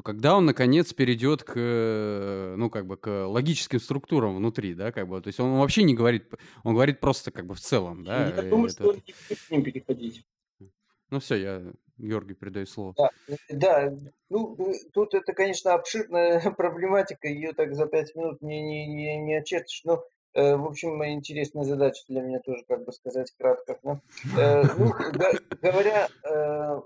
Когда 0.02 0.34
он, 0.34 0.46
наконец, 0.46 0.92
перейдет 0.92 1.44
к, 1.44 2.54
ну, 2.56 2.68
как 2.68 2.86
бы, 2.86 2.96
к 2.96 3.26
логическим 3.26 3.78
структурам 3.78 4.34
внутри, 4.34 4.74
да, 4.74 4.90
как 4.90 5.06
бы. 5.06 5.20
То 5.20 5.28
есть 5.28 5.38
он 5.38 5.58
вообще 5.58 5.84
не 5.84 5.94
говорит, 5.94 6.32
он 6.64 6.74
говорит 6.74 7.00
просто 7.00 7.30
как 7.30 7.46
бы 7.46 7.54
в 7.54 7.60
целом, 7.60 8.02
да. 8.02 8.30
Я 8.30 8.42
думаю, 8.42 8.66
это... 8.66 8.74
что 8.74 8.88
он 8.88 8.96
не 8.96 9.14
будет 9.28 9.40
к 9.46 9.50
ним 9.50 9.62
переходить. 9.62 10.24
Ну 11.10 11.20
все, 11.20 11.36
я 11.36 11.62
Георгий 11.96 12.34
передаю 12.34 12.66
слово. 12.66 12.94
Да, 12.96 13.10
да, 13.50 13.94
ну 14.30 14.56
тут 14.92 15.14
это, 15.14 15.32
конечно, 15.32 15.74
обширная 15.74 16.40
проблематика, 16.56 17.28
ее 17.28 17.52
так 17.52 17.74
за 17.74 17.86
пять 17.86 18.16
минут 18.16 18.42
не, 18.42 18.62
не, 18.62 18.86
не, 18.88 19.16
не 19.18 19.34
очертишь, 19.34 19.82
но 19.84 20.02
Э, 20.02 20.13
в 20.34 20.66
общем, 20.66 21.04
интересная 21.04 21.64
задача 21.64 22.02
для 22.08 22.20
меня 22.20 22.40
тоже, 22.40 22.64
как 22.68 22.84
бы 22.84 22.92
сказать 22.92 23.32
кратко. 23.38 23.78
Да? 23.82 24.00
Э, 24.38 24.62
ну, 24.76 24.92
говоря, 25.62 26.08
э, 26.24 26.80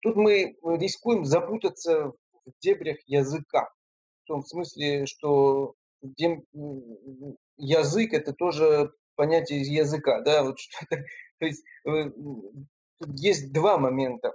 тут 0.00 0.16
мы 0.16 0.56
рискуем 0.78 1.24
запутаться 1.24 2.12
в 2.46 2.52
дебрях 2.60 2.96
языка. 3.06 3.70
В 4.24 4.28
том 4.28 4.44
смысле, 4.44 5.06
что 5.06 5.74
язык 7.58 8.12
это 8.14 8.32
тоже 8.32 8.92
понятие 9.14 9.60
из 9.60 9.68
языка. 9.68 10.22
Да? 10.22 10.44
Вот 10.44 10.56
то 11.38 11.46
есть 11.46 11.62
есть 13.06 13.52
два 13.52 13.76
момента. 13.76 14.32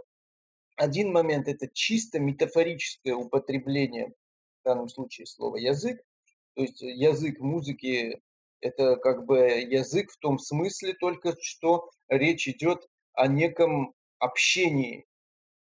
Один 0.76 1.12
момент 1.12 1.48
это 1.48 1.68
чисто 1.74 2.20
метафорическое 2.20 3.16
употребление, 3.16 4.10
в 4.62 4.66
данном 4.66 4.90
случае 4.90 5.26
слова 5.26 5.56
язык. 5.58 6.02
То 6.56 6.62
есть 6.62 6.82
язык 6.82 7.40
музыки 7.40 8.22
это 8.62 8.96
как 8.98 9.26
бы 9.26 9.38
язык 9.38 10.12
в 10.12 10.18
том 10.18 10.40
смысле 10.40 10.94
только, 10.94 11.36
что 11.42 11.90
речь 12.08 12.48
идет 12.48 12.88
о 13.14 13.28
неком 13.28 13.94
общении 14.20 15.06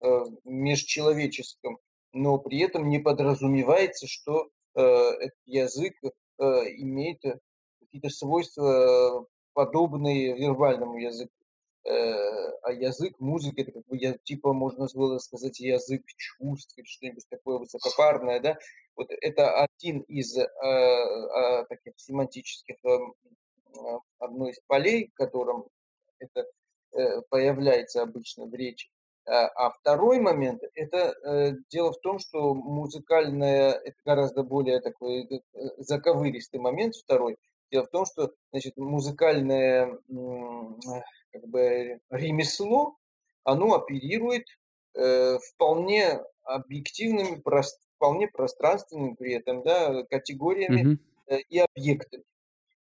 э, 0.02 0.06
межчеловеческом, 0.44 1.78
но 2.12 2.38
при 2.38 2.60
этом 2.60 2.88
не 2.88 2.98
подразумевается, 2.98 4.06
что 4.06 4.48
э, 4.74 4.80
этот 4.80 5.38
язык 5.46 5.94
э, 6.02 6.44
имеет 6.78 7.20
какие-то 7.80 8.08
свойства, 8.08 9.26
подобные 9.52 10.36
вербальному 10.36 10.98
языку. 10.98 11.32
Э, 11.86 12.50
а 12.62 12.72
язык 12.72 13.20
музыки, 13.20 13.60
это 13.60 13.72
как 13.72 13.86
бы, 13.86 13.98
я, 13.98 14.16
типа, 14.24 14.54
можно 14.54 14.86
было 14.94 15.18
сказать, 15.18 15.60
язык 15.60 16.02
чувств 16.16 16.72
или 16.78 16.86
что-нибудь 16.86 17.26
такое 17.28 17.58
высокопарное, 17.58 18.40
да, 18.40 18.58
вот 18.96 19.08
это 19.10 19.62
один 19.62 20.00
из 20.00 20.36
э, 20.36 20.44
э, 20.44 21.64
таких 21.68 21.92
семантических, 21.96 22.76
э, 22.84 22.98
одно 24.18 24.48
из 24.48 24.58
полей, 24.66 25.10
в 25.12 25.14
котором 25.14 25.66
это 26.18 26.46
э, 26.92 27.20
появляется 27.28 28.02
обычно 28.02 28.46
в 28.46 28.54
речи. 28.54 28.88
А, 29.26 29.46
а 29.48 29.70
второй 29.70 30.20
момент, 30.20 30.62
это 30.74 31.14
э, 31.22 31.52
дело 31.70 31.92
в 31.92 32.00
том, 32.00 32.18
что 32.18 32.54
музыкальное, 32.54 33.72
это 33.72 33.96
гораздо 34.04 34.42
более 34.42 34.80
такой 34.80 35.24
э, 35.24 35.40
заковыристый 35.78 36.60
момент 36.60 36.94
второй. 36.94 37.36
Дело 37.70 37.86
в 37.86 37.90
том, 37.90 38.06
что 38.06 38.32
значит, 38.52 38.76
музыкальное 38.76 39.98
как 41.34 41.48
бы 41.48 42.00
ремесло, 42.10 42.96
оно 43.42 43.74
оперирует 43.74 44.46
э, 44.94 45.38
вполне 45.38 46.20
объективными, 46.44 47.40
прост, 47.40 47.80
вполне 47.96 48.28
пространственными 48.28 49.14
при 49.14 49.34
этом, 49.34 49.64
да, 49.64 50.04
категориями 50.04 50.98
э, 51.26 51.38
и 51.50 51.58
объектами. 51.58 52.22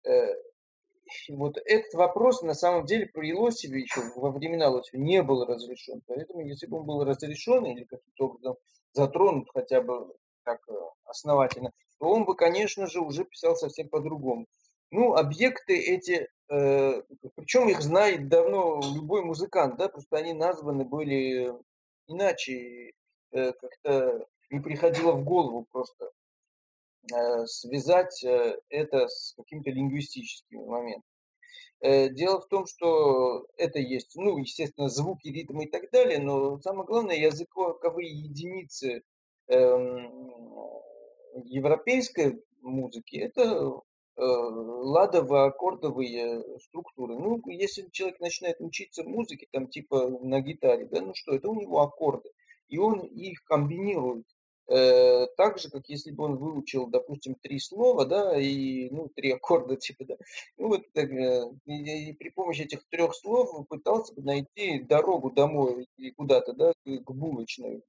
Э, 0.04 0.34
вот 1.28 1.58
этот 1.64 1.94
вопрос 1.94 2.42
на 2.42 2.54
самом 2.54 2.86
деле 2.86 3.06
при 3.06 3.32
Лосеве 3.32 3.80
еще 3.80 4.00
во 4.16 4.30
времена 4.30 4.68
Лосева 4.68 5.00
не 5.00 5.22
был 5.22 5.44
разрешен. 5.44 6.02
Поэтому 6.06 6.40
если 6.40 6.66
бы 6.66 6.78
он 6.78 6.86
был 6.86 7.04
разрешен 7.04 7.64
или 7.66 7.84
каким-то 7.84 8.26
образом 8.26 8.56
затронут 8.92 9.48
хотя 9.54 9.80
бы 9.80 10.12
так 10.44 10.60
э, 10.68 10.72
основательно, 11.04 11.70
то 11.98 12.08
он 12.08 12.24
бы, 12.24 12.34
конечно 12.34 12.86
же, 12.86 13.00
уже 13.00 13.24
писал 13.24 13.54
совсем 13.54 13.88
по-другому. 13.88 14.46
Ну, 14.90 15.14
объекты 15.14 15.78
эти, 15.78 16.28
причем 16.50 17.68
их 17.68 17.80
знает 17.80 18.28
давно 18.28 18.80
любой 18.94 19.22
музыкант, 19.22 19.76
да, 19.76 19.88
просто 19.88 20.16
они 20.16 20.32
названы 20.32 20.84
были 20.84 21.54
иначе, 22.08 22.92
э, 23.30 23.52
как-то 23.52 24.26
не 24.50 24.58
приходило 24.58 25.12
в 25.12 25.24
голову 25.24 25.64
просто 25.70 26.10
э, 27.12 27.46
связать 27.46 28.24
э, 28.24 28.58
это 28.68 29.06
с 29.06 29.34
каким-то 29.36 29.70
лингвистическим 29.70 30.66
моментом. 30.66 31.08
Э, 31.82 32.08
дело 32.08 32.40
в 32.40 32.48
том, 32.48 32.66
что 32.66 33.46
это 33.56 33.78
есть, 33.78 34.16
ну, 34.16 34.36
естественно, 34.38 34.88
звуки, 34.88 35.28
ритмы 35.28 35.66
и 35.66 35.70
так 35.70 35.88
далее, 35.92 36.18
но 36.18 36.60
самое 36.62 36.84
главное, 36.84 37.14
языковые 37.14 38.10
единицы 38.10 39.04
э, 39.46 39.54
европейской 41.44 42.42
музыки– 42.60 43.16
это 43.18 43.42
Э, 43.42 43.89
ладово-аккордовые 44.20 46.58
структуры. 46.60 47.18
Ну, 47.18 47.40
если 47.46 47.88
человек 47.90 48.20
начинает 48.20 48.60
учиться 48.60 49.04
музыке, 49.04 49.46
там 49.50 49.68
типа 49.68 50.10
на 50.22 50.40
гитаре, 50.40 50.86
да, 50.86 51.00
ну 51.00 51.14
что, 51.14 51.34
это 51.34 51.48
у 51.48 51.54
него 51.54 51.80
аккорды. 51.80 52.30
И 52.68 52.78
он 52.78 53.00
их 53.00 53.42
комбинирует 53.44 54.26
э, 54.68 55.26
так 55.36 55.58
же, 55.58 55.70
как 55.70 55.88
если 55.88 56.12
бы 56.12 56.24
он 56.24 56.36
выучил, 56.36 56.86
допустим, 56.86 57.34
три 57.34 57.58
слова, 57.58 58.06
да, 58.06 58.38
и, 58.38 58.88
ну, 58.90 59.08
три 59.08 59.32
аккорда, 59.32 59.76
типа, 59.76 60.04
да. 60.04 60.16
Ну, 60.56 60.68
вот 60.68 60.82
так, 60.92 61.10
э, 61.10 61.50
и, 61.66 62.10
и 62.10 62.12
при 62.12 62.30
помощи 62.30 62.62
этих 62.62 62.86
трех 62.88 63.14
слов 63.14 63.66
пытался 63.68 64.14
бы 64.14 64.22
найти 64.22 64.80
дорогу 64.80 65.30
домой 65.30 65.88
или 65.96 66.10
куда-то, 66.10 66.52
да, 66.52 66.72
к 66.84 67.12
булочной. 67.12 67.82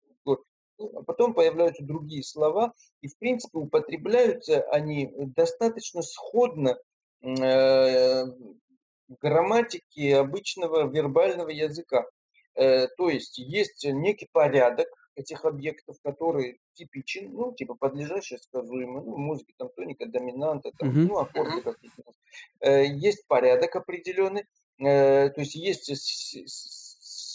А 0.79 1.03
потом 1.03 1.33
появляются 1.33 1.83
другие 1.83 2.23
слова, 2.23 2.73
и, 3.01 3.07
в 3.07 3.17
принципе, 3.17 3.59
употребляются 3.59 4.61
они 4.71 5.13
достаточно 5.35 6.01
сходно 6.01 6.77
э, 7.21 8.25
грамматики 9.21 10.11
обычного 10.11 10.87
вербального 10.87 11.49
языка. 11.49 12.05
Э, 12.55 12.87
то 12.87 13.09
есть 13.09 13.37
есть 13.37 13.85
некий 13.85 14.27
порядок 14.31 14.87
этих 15.15 15.45
объектов, 15.45 15.97
который 16.03 16.59
типичен, 16.73 17.33
ну, 17.33 17.53
типа 17.53 17.75
подлежащее, 17.75 18.39
сказуемое, 18.39 19.03
ну, 19.03 19.17
музыки, 19.17 19.53
там, 19.57 19.69
тоника, 19.75 20.05
доминанта, 20.05 20.71
там, 20.77 20.89
Мгм. 20.89 21.07
ну, 21.07 21.17
аккорды 21.19 21.61
какие-то. 21.61 22.03
Э, 22.61 22.85
Есть 22.85 23.27
порядок 23.27 23.75
определенный, 23.75 24.45
э, 24.79 25.29
то 25.29 25.41
есть 25.41 25.55
есть 25.55 25.89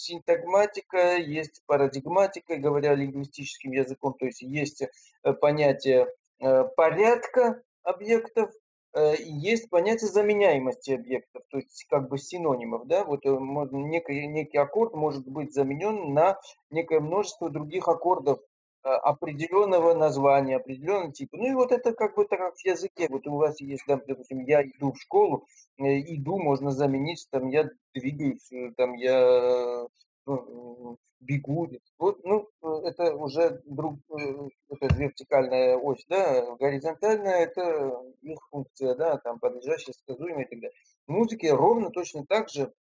синтагматика, 0.06 1.16
есть 1.16 1.62
парадигматика, 1.66 2.56
говоря 2.56 2.94
лингвистическим 2.94 3.72
языком, 3.72 4.14
то 4.14 4.26
есть 4.26 4.42
есть 4.42 4.82
э, 4.82 5.32
понятие 5.32 6.08
э, 6.40 6.64
порядка 6.76 7.62
объектов, 7.82 8.50
э, 8.94 9.14
есть 9.18 9.68
понятие 9.68 10.08
заменяемости 10.08 10.92
объектов, 10.92 11.42
то 11.50 11.58
есть 11.58 11.86
как 11.90 12.08
бы 12.08 12.18
синонимов, 12.18 12.86
да, 12.86 13.04
вот 13.04 13.25
некий, 13.25 14.26
некий 14.26 14.58
аккорд 14.58 14.94
может 14.94 15.26
быть 15.26 15.52
заменен 15.52 16.14
на 16.14 16.38
некое 16.70 17.00
множество 17.00 17.50
других 17.50 17.88
аккордов 17.88 18.40
определенного 18.87 19.95
названия, 19.95 20.57
определенного 20.57 21.12
типа. 21.12 21.37
Ну 21.37 21.47
и 21.47 21.55
вот 21.55 21.73
это 21.73 21.93
как 21.93 22.14
бы 22.16 22.25
так 22.25 22.55
в 22.55 22.64
языке. 22.64 23.07
Вот 23.11 23.26
у 23.26 23.37
вас 23.37 23.61
есть, 23.61 23.85
да, 23.87 24.00
допустим, 24.07 24.40
я 24.40 24.62
иду 24.62 24.93
в 24.93 25.00
школу, 25.00 25.47
э, 25.78 26.00
иду 26.00 26.38
можно 26.38 26.71
заменить, 26.71 27.26
там, 27.31 27.49
я 27.49 27.71
двигаюсь, 27.95 28.50
э, 28.52 28.73
там, 28.76 28.95
я 28.95 29.19
э, 29.19 29.87
ну, 30.26 30.99
бегу. 31.21 31.69
Вот, 31.99 32.25
ну, 32.25 32.49
э, 32.62 32.88
это 32.88 33.14
уже 33.14 33.61
друг, 33.64 33.99
э, 34.11 34.49
это 34.71 34.95
вертикальная 34.95 35.76
ось, 35.76 36.05
да, 36.09 36.55
горизонтальная 36.57 37.45
это 37.45 37.93
их 38.23 38.38
функция, 38.50 38.95
да, 38.95 39.19
там, 39.19 39.38
подлежащая, 39.38 39.95
сказуемая 39.95 40.45
и 40.45 40.49
так 40.49 40.61
далее. 40.61 40.76
В 41.07 41.12
музыке 41.12 41.52
ровно 41.52 41.90
точно 41.90 42.26
так 42.26 42.49
же 42.50 42.73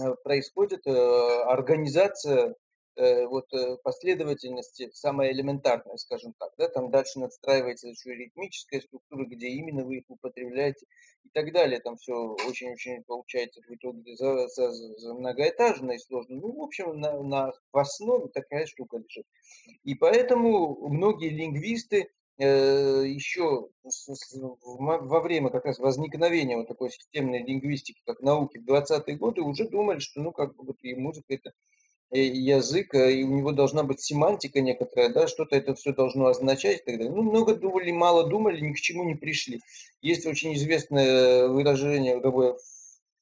э, 0.00 0.14
происходит 0.24 0.86
э, 0.86 1.42
организация 1.44 2.50
э, 2.50 2.54
вот 3.28 3.52
э, 3.52 3.76
последовательности, 3.82 4.90
самая 4.92 5.32
элементарная, 5.32 5.96
скажем 5.96 6.34
так, 6.38 6.52
да, 6.58 6.68
там 6.68 6.90
дальше 6.90 7.20
надстраивается 7.20 7.88
еще 7.88 8.14
ритмическая 8.14 8.80
структура, 8.80 9.24
где 9.24 9.48
именно 9.48 9.84
вы 9.84 9.98
их 9.98 10.04
употребляете 10.08 10.86
и 11.24 11.28
так 11.30 11.52
далее, 11.52 11.80
там 11.80 11.96
все 11.96 12.14
очень-очень 12.48 13.04
получается 13.04 13.60
в 13.60 13.74
итоге 13.74 14.16
за, 14.16 14.48
за, 14.48 14.72
за 14.72 15.14
многоэтажно 15.14 15.92
и 15.92 15.98
сложно. 15.98 16.36
Ну, 16.36 16.52
в 16.52 16.62
общем, 16.62 16.98
на, 16.98 17.22
на, 17.22 17.52
в 17.72 17.78
основе 17.78 18.28
такая 18.28 18.66
штука 18.66 18.98
лежит. 18.98 19.26
И 19.84 19.94
поэтому 19.94 20.88
многие 20.88 21.28
лингвисты 21.28 22.10
э, 22.38 23.04
еще 23.06 23.68
во 24.62 25.20
время 25.20 25.50
как 25.50 25.66
раз 25.66 25.78
возникновения 25.78 26.56
вот 26.56 26.68
такой 26.68 26.90
системной 26.90 27.42
лингвистики, 27.42 28.00
как 28.06 28.20
науки 28.20 28.58
в 28.58 28.68
20-е 28.68 29.16
годы, 29.16 29.42
уже 29.42 29.68
думали, 29.68 29.98
что 29.98 30.20
ну 30.20 30.32
как 30.32 30.56
бы 30.56 30.64
вот 30.64 30.76
и 30.82 30.94
музыка 30.94 31.34
это 31.34 31.50
э, 31.50 31.52
язык, 32.10 32.94
э, 32.94 33.12
и 33.12 33.24
у 33.24 33.36
него 33.36 33.52
должна 33.52 33.82
быть 33.82 34.00
семантика 34.00 34.60
некоторая, 34.60 35.10
да, 35.10 35.26
что-то 35.26 35.56
это 35.56 35.74
все 35.74 35.92
должно 35.92 36.26
означать 36.26 36.80
и 36.80 36.84
так 36.84 36.98
далее. 36.98 37.12
Ну, 37.12 37.22
много 37.22 37.54
думали, 37.54 37.90
мало 37.90 38.26
думали, 38.28 38.60
ни 38.60 38.72
к 38.72 38.80
чему 38.80 39.04
не 39.04 39.14
пришли. 39.14 39.60
Есть 40.00 40.26
очень 40.26 40.54
известное 40.54 41.48
выражение, 41.48 42.20
такое 42.20 42.56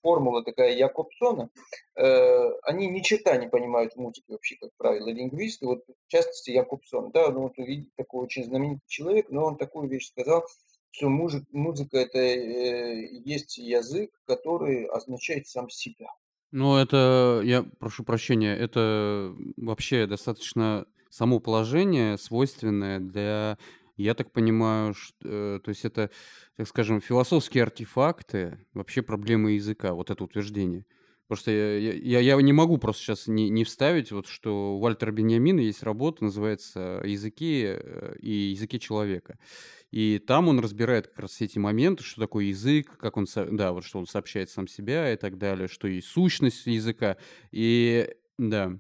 формула 0.03 0.45
такая 0.45 0.73
Якобсона, 0.77 1.51
э, 1.97 2.51
они 2.63 2.87
ни 2.87 3.01
черта 3.01 3.37
не 3.37 3.49
понимают 3.49 3.95
в 3.95 3.97
музыке 3.97 4.27
вообще, 4.29 4.55
как 4.57 4.71
правило, 4.77 5.09
лингвисты, 5.09 5.67
вот 5.67 5.85
в 5.85 6.09
частности 6.09 6.51
Якобсон, 6.51 7.11
да, 7.11 7.29
ну 7.31 7.41
вот 7.43 7.57
такой 7.97 8.25
очень 8.25 8.45
знаменитый 8.45 8.87
человек, 8.87 9.31
но 9.31 9.47
он 9.47 9.57
такую 9.57 9.89
вещь 9.89 10.09
сказал, 10.09 10.47
что 10.93 11.09
музыка, 11.09 11.47
музыка 11.51 11.99
это 11.99 12.19
э, 12.19 13.07
есть 13.25 13.59
язык, 13.59 14.11
который 14.27 14.85
означает 14.85 15.49
сам 15.49 15.69
себя. 15.69 16.07
Ну, 16.53 16.77
это, 16.77 17.41
я 17.45 17.63
прошу 17.79 18.05
прощения, 18.05 18.57
это 18.57 19.35
вообще 19.57 20.07
достаточно 20.07 20.87
само 21.11 21.41
положение 21.41 22.17
свойственное 22.19 23.01
для, 23.01 23.59
я 23.97 24.15
так 24.15 24.33
понимаю, 24.33 24.95
ш- 24.95 25.13
э, 25.25 25.61
то 25.63 25.69
есть 25.69 25.85
это, 25.85 26.11
так 26.57 26.69
скажем, 26.69 27.01
философские 27.01 27.65
артефакты, 27.65 28.65
вообще 28.75 29.03
проблемы 29.03 29.53
языка, 29.53 29.93
вот 29.95 30.11
это 30.11 30.23
утверждение. 30.25 30.85
Просто 31.29 31.51
я, 31.51 31.93
я, 31.93 32.21
я- 32.21 32.41
не 32.43 32.53
могу 32.53 32.79
просто 32.79 33.03
сейчас 33.03 33.27
не, 33.27 33.49
не 33.51 33.65
вставить, 33.65 34.13
вот 34.13 34.27
что 34.29 34.77
у 34.77 34.79
Вальтера 34.79 35.11
Беньямина 35.11 35.61
есть 35.61 35.83
работа, 35.83 36.25
называется 36.25 37.03
«Языки 37.05 37.65
э, 37.67 38.17
и 38.21 38.31
языки 38.31 38.79
человека». 38.79 39.39
И 39.91 40.19
там 40.19 40.49
он 40.49 40.61
разбирает 40.61 41.09
как 41.09 41.21
раз 41.21 41.33
все 41.33 41.47
эти 41.47 41.59
моменты, 41.59 42.05
что 42.05 42.21
такое 42.21 42.47
язык, 42.47 42.97
как 42.99 43.17
он, 43.17 43.27
да, 43.53 43.73
вот 43.73 43.85
что 43.85 43.99
он 43.99 44.07
сообщает 44.07 44.51
сам 44.51 44.69
себя 44.69 45.13
и 45.13 45.17
так 45.17 45.39
далее, 45.39 45.69
что 45.69 45.89
есть 45.89 46.09
сущность 46.09 46.67
языка. 46.67 47.17
И 47.53 48.09
да, 48.39 48.79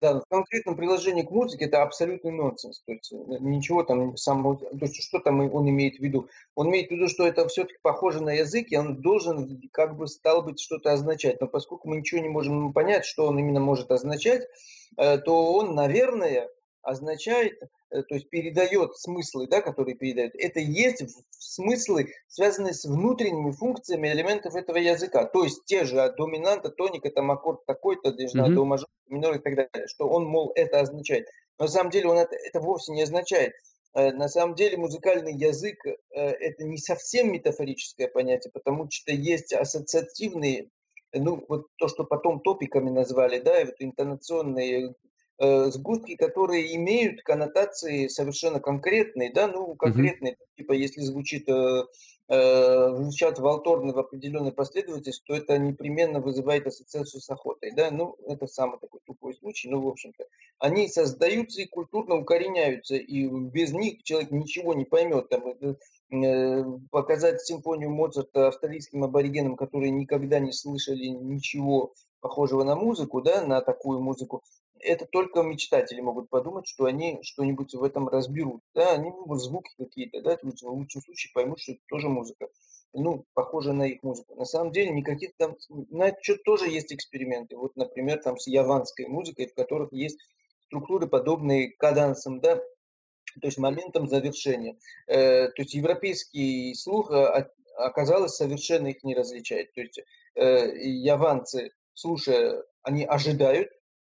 Да, 0.00 0.18
в 0.18 0.24
конкретном 0.30 0.76
приложении 0.76 1.22
к 1.22 1.30
музыке 1.30 1.66
это 1.66 1.82
абсолютный 1.82 2.32
нонсенс. 2.32 2.80
То 2.86 2.92
есть 2.92 3.12
э, 3.12 3.16
ничего 3.40 3.82
там 3.82 4.16
самого... 4.16 4.56
То 4.56 4.78
есть 4.80 5.02
что 5.02 5.18
там 5.18 5.40
он 5.52 5.68
имеет 5.68 5.96
в 5.96 6.00
виду? 6.00 6.28
Он 6.54 6.70
имеет 6.70 6.88
в 6.88 6.92
виду, 6.92 7.06
что 7.06 7.26
это 7.26 7.46
все-таки 7.48 7.78
похоже 7.82 8.22
на 8.22 8.30
язык, 8.30 8.68
и 8.70 8.78
он 8.78 9.02
должен 9.02 9.60
как 9.72 9.98
бы 9.98 10.06
стал 10.06 10.42
быть 10.42 10.58
что-то 10.58 10.92
означать. 10.92 11.40
Но 11.42 11.48
поскольку 11.48 11.88
мы 11.88 11.98
ничего 11.98 12.22
не 12.22 12.30
можем 12.30 12.72
понять, 12.72 13.04
что 13.04 13.26
он 13.26 13.38
именно 13.38 13.60
может 13.60 13.90
означать, 13.90 14.48
э, 14.96 15.18
то 15.18 15.52
он, 15.52 15.74
наверное, 15.74 16.48
означает, 16.82 17.60
э, 17.90 18.02
то 18.02 18.14
есть 18.14 18.28
передает 18.30 18.96
смыслы, 18.96 19.46
да, 19.48 19.60
которые 19.60 19.96
передает. 19.96 20.34
Это 20.34 20.60
есть 20.60 21.02
смыслы, 21.30 22.12
связанные 22.28 22.74
с 22.74 22.84
внутренними 22.84 23.52
функциями 23.52 24.08
элементов 24.08 24.54
этого 24.54 24.76
языка. 24.78 25.24
То 25.24 25.44
есть 25.44 25.64
те 25.66 25.84
же 25.84 26.14
доминанта, 26.16 26.70
тоника, 26.70 27.10
там 27.10 27.30
аккорд 27.30 27.64
такой-то, 27.66 28.10
Мгм. 28.10 28.54
до 28.54 28.64
мажор, 28.64 28.88
минор 29.08 29.36
и 29.36 29.38
так 29.38 29.54
далее. 29.56 29.86
Что 29.88 30.08
он, 30.08 30.24
мол, 30.24 30.52
это 30.54 30.80
означает. 30.80 31.28
Но 31.58 31.64
на 31.66 31.70
самом 31.70 31.90
деле 31.90 32.08
он 32.08 32.18
это, 32.18 32.36
это 32.36 32.60
вовсе 32.60 32.92
не 32.92 33.02
означает. 33.02 33.52
Э, 33.94 34.12
На 34.12 34.28
самом 34.28 34.54
деле 34.54 34.76
музыкальный 34.76 35.34
язык 35.34 35.84
э, 35.86 35.94
это 36.14 36.64
не 36.64 36.78
совсем 36.78 37.32
метафорическое 37.32 38.08
понятие, 38.08 38.52
потому 38.52 38.86
что 38.90 39.12
есть 39.12 39.52
ассоциативные, 39.52 40.68
ну 41.12 41.44
вот 41.48 41.66
то, 41.76 41.88
что 41.88 42.04
потом 42.04 42.40
топиками 42.40 42.90
назвали, 42.90 43.40
да, 43.40 43.60
и 43.60 43.64
вот 43.64 43.74
интонационные 43.80 44.94
сгустки, 45.40 46.16
которые 46.16 46.74
имеют 46.76 47.22
коннотации 47.22 48.08
совершенно 48.08 48.60
конкретные, 48.60 49.32
да, 49.32 49.48
ну 49.48 49.74
конкретные, 49.74 50.36
типа 50.56 50.72
если 50.72 51.00
звучит 51.00 51.48
э, 51.48 51.84
э, 52.28 52.94
звучат 52.96 53.38
валторны 53.38 53.92
в 53.92 53.98
определенной 53.98 54.52
последовательности, 54.52 55.22
то 55.26 55.34
это 55.34 55.56
непременно 55.58 56.20
вызывает 56.20 56.66
ассоциацию 56.66 57.20
с 57.20 57.30
охотой, 57.30 57.72
да, 57.72 57.90
ну 57.90 58.16
это 58.26 58.46
самый 58.46 58.78
такой 58.78 59.00
тупой 59.06 59.34
случай, 59.34 59.68
ну 59.68 59.80
в 59.80 59.88
общем-то 59.88 60.24
они 60.60 60.88
создаются 60.88 61.62
и 61.62 61.66
культурно 61.66 62.16
укореняются, 62.16 62.94
и 62.94 63.26
без 63.26 63.72
них 63.72 64.02
человек 64.02 64.30
ничего 64.30 64.74
не 64.74 64.84
поймет. 64.84 65.30
Там, 65.30 65.42
э, 65.48 66.64
показать 66.90 67.40
симфонию 67.40 67.90
Моцарта 67.90 68.48
австралийским 68.48 69.02
аборигенам, 69.02 69.56
которые 69.56 69.90
никогда 69.90 70.38
не 70.38 70.52
слышали 70.52 71.06
ничего 71.06 71.94
похожего 72.20 72.62
на 72.62 72.76
музыку, 72.76 73.22
да, 73.22 73.42
на 73.42 73.62
такую 73.62 74.00
музыку, 74.00 74.42
это 74.82 75.06
только 75.06 75.42
мечтатели 75.42 76.00
могут 76.00 76.28
подумать, 76.30 76.66
что 76.66 76.84
они 76.84 77.20
что-нибудь 77.22 77.74
в 77.74 77.82
этом 77.82 78.08
разберут. 78.08 78.62
Да, 78.74 78.92
они 78.92 79.10
могут 79.10 79.40
звуки 79.40 79.70
какие-то, 79.78 80.22
да, 80.22 80.36
в 80.36 80.62
лучшем 80.62 81.02
случае 81.02 81.32
поймут, 81.32 81.60
что 81.60 81.72
это 81.72 81.80
тоже 81.88 82.08
музыка. 82.08 82.48
Ну, 82.92 83.24
похоже 83.34 83.72
на 83.72 83.84
их 83.84 84.02
музыку. 84.02 84.34
На 84.34 84.44
самом 84.44 84.72
деле 84.72 84.90
никаких 84.90 85.36
там, 85.36 85.56
на 85.68 86.08
этот 86.08 86.22
счет 86.24 86.42
тоже 86.42 86.68
есть 86.68 86.92
эксперименты. 86.92 87.56
Вот, 87.56 87.76
например, 87.76 88.18
там 88.18 88.36
с 88.36 88.46
яванской 88.48 89.06
музыкой, 89.06 89.46
в 89.46 89.54
которых 89.54 89.92
есть 89.92 90.18
структуры, 90.66 91.06
подобные 91.06 91.70
кадансам, 91.70 92.40
да, 92.40 92.56
то 92.56 93.46
есть 93.46 93.58
моментом 93.58 94.08
завершения. 94.08 94.76
Э, 95.06 95.48
то 95.48 95.62
есть 95.62 95.74
европейский 95.74 96.74
слух 96.74 97.12
э, 97.12 97.48
оказалось 97.76 98.34
совершенно 98.34 98.88
их 98.88 99.04
не 99.04 99.14
различает. 99.14 99.72
То 99.74 99.80
есть 99.80 100.00
э, 100.34 100.76
яванцы, 100.76 101.70
слушая, 101.94 102.64
они 102.82 103.04
ожидают 103.04 103.70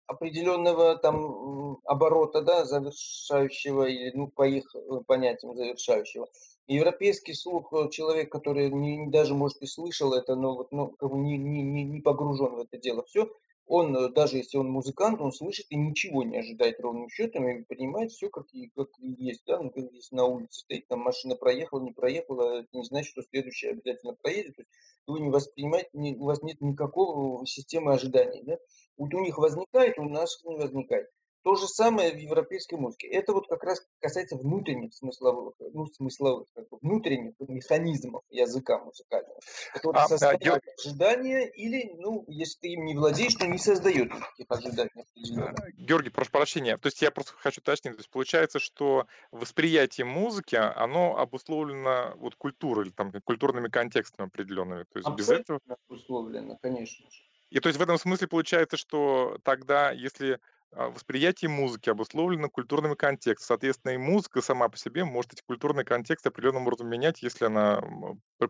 определенного 0.06 0.96
там 0.96 1.78
оборота, 1.84 2.42
да, 2.42 2.64
завершающего, 2.64 3.84
или, 3.84 4.10
ну, 4.14 4.28
по 4.28 4.46
их 4.46 4.74
э, 4.74 5.00
понятиям 5.06 5.56
завершающего. 5.56 6.28
Европейский 6.66 7.34
слух, 7.34 7.72
э, 7.72 7.90
человек, 7.90 8.30
который 8.30 8.70
не, 8.70 9.10
даже, 9.10 9.34
может, 9.34 9.62
и 9.62 9.66
слышал 9.66 10.12
это, 10.12 10.34
но 10.34 10.56
вот, 10.56 10.72
ну, 10.72 10.94
не, 11.00 11.36
не, 11.38 11.84
не 11.84 12.00
погружен 12.00 12.54
в 12.54 12.60
это 12.60 12.78
дело, 12.78 13.04
все, 13.04 13.28
он, 13.66 13.96
э, 13.96 14.08
даже 14.10 14.36
если 14.36 14.58
он 14.58 14.70
музыкант, 14.70 15.20
он 15.20 15.32
слышит 15.32 15.66
и 15.70 15.76
ничего 15.76 16.22
не 16.22 16.38
ожидает 16.38 16.80
ровным 16.80 17.08
счетом 17.08 17.48
и 17.48 17.62
принимает 17.62 18.12
все 18.12 18.28
как, 18.28 18.46
и, 18.52 18.68
как 18.68 18.88
и 18.98 19.08
есть. 19.08 19.42
Да? 19.46 19.58
Ну, 19.58 19.70
как 19.70 19.90
если 19.92 20.14
на 20.14 20.26
улице 20.26 20.60
стоит, 20.60 20.86
там 20.88 21.00
машина 21.00 21.34
проехала, 21.34 21.80
не 21.82 21.92
проехала, 21.92 22.60
это 22.60 22.68
не 22.72 22.84
значит, 22.84 23.10
что 23.10 23.22
следующая 23.22 23.70
обязательно 23.70 24.14
проедет. 24.14 24.56
То 24.56 24.62
есть 24.62 24.70
вы 25.06 25.20
не 25.20 25.30
воспринимаете, 25.30 25.88
не, 25.94 26.14
у 26.16 26.24
вас 26.24 26.42
нет 26.42 26.60
никакого 26.60 27.46
системы 27.46 27.94
ожиданий. 27.94 28.42
Да? 28.42 28.58
У 28.96 29.06
них 29.06 29.38
возникает, 29.38 29.98
у 29.98 30.04
нас 30.04 30.42
не 30.44 30.56
возникает. 30.56 31.08
То 31.44 31.56
же 31.56 31.68
самое 31.68 32.10
в 32.10 32.16
европейской 32.16 32.76
музыке. 32.76 33.06
Это 33.08 33.34
вот 33.34 33.46
как 33.48 33.62
раз 33.64 33.86
касается 34.00 34.36
внутренних 34.36 34.94
смысловых, 34.94 35.54
ну, 35.74 35.84
смысловых, 35.84 36.46
как 36.54 36.66
бы 36.70 36.78
внутренних 36.80 37.34
механизмов 37.38 38.22
языка 38.30 38.78
музыкального. 38.78 39.38
Вот 39.82 39.94
а, 39.94 40.08
создает 40.08 40.62
ожидания 40.78 41.46
или, 41.46 41.92
ну, 41.98 42.24
если 42.28 42.60
ты 42.60 42.68
им 42.68 42.86
не 42.86 42.96
владеешь, 42.96 43.34
то 43.34 43.46
не 43.46 43.58
создает 43.58 44.10
никаких 44.10 44.46
ожиданий. 44.48 45.74
Георгий, 45.76 46.08
прошу 46.08 46.30
прощения. 46.30 46.78
То 46.78 46.86
есть 46.86 47.02
я 47.02 47.10
просто 47.10 47.34
хочу 47.36 47.60
уточнить. 47.60 47.92
То 47.92 48.00
есть 48.00 48.10
получается, 48.10 48.58
что 48.58 49.06
восприятие 49.30 50.06
музыки, 50.06 50.56
оно 50.56 51.18
обусловлено 51.18 52.14
вот 52.16 52.36
культурой, 52.36 52.86
или 52.86 52.92
там 52.92 53.12
культурными 53.22 53.68
контекстами 53.68 54.28
определенными. 54.28 54.84
То 54.84 54.98
есть 54.98 55.06
Абсолютно 55.06 55.20
без 55.20 55.30
этого... 55.30 55.60
обусловлено, 55.90 56.58
конечно 56.62 57.10
же. 57.10 57.33
И 57.54 57.60
то 57.60 57.68
есть 57.68 57.78
в 57.78 57.82
этом 57.82 57.98
смысле 57.98 58.26
получается, 58.26 58.76
что 58.76 59.38
тогда, 59.44 59.92
если 59.92 60.40
а, 60.72 60.90
восприятие 60.90 61.48
музыки 61.48 61.88
обусловлено 61.88 62.50
культурным 62.50 62.96
контекстом. 62.96 63.46
Соответственно, 63.46 63.92
и 63.92 63.96
музыка 63.96 64.42
сама 64.42 64.68
по 64.68 64.76
себе 64.76 65.04
может 65.04 65.34
эти 65.34 65.42
культурные 65.42 65.84
контексты 65.84 66.30
определенным 66.30 66.62
образом 66.62 66.88
менять, 66.88 67.22
если 67.22 67.44
она 67.44 67.80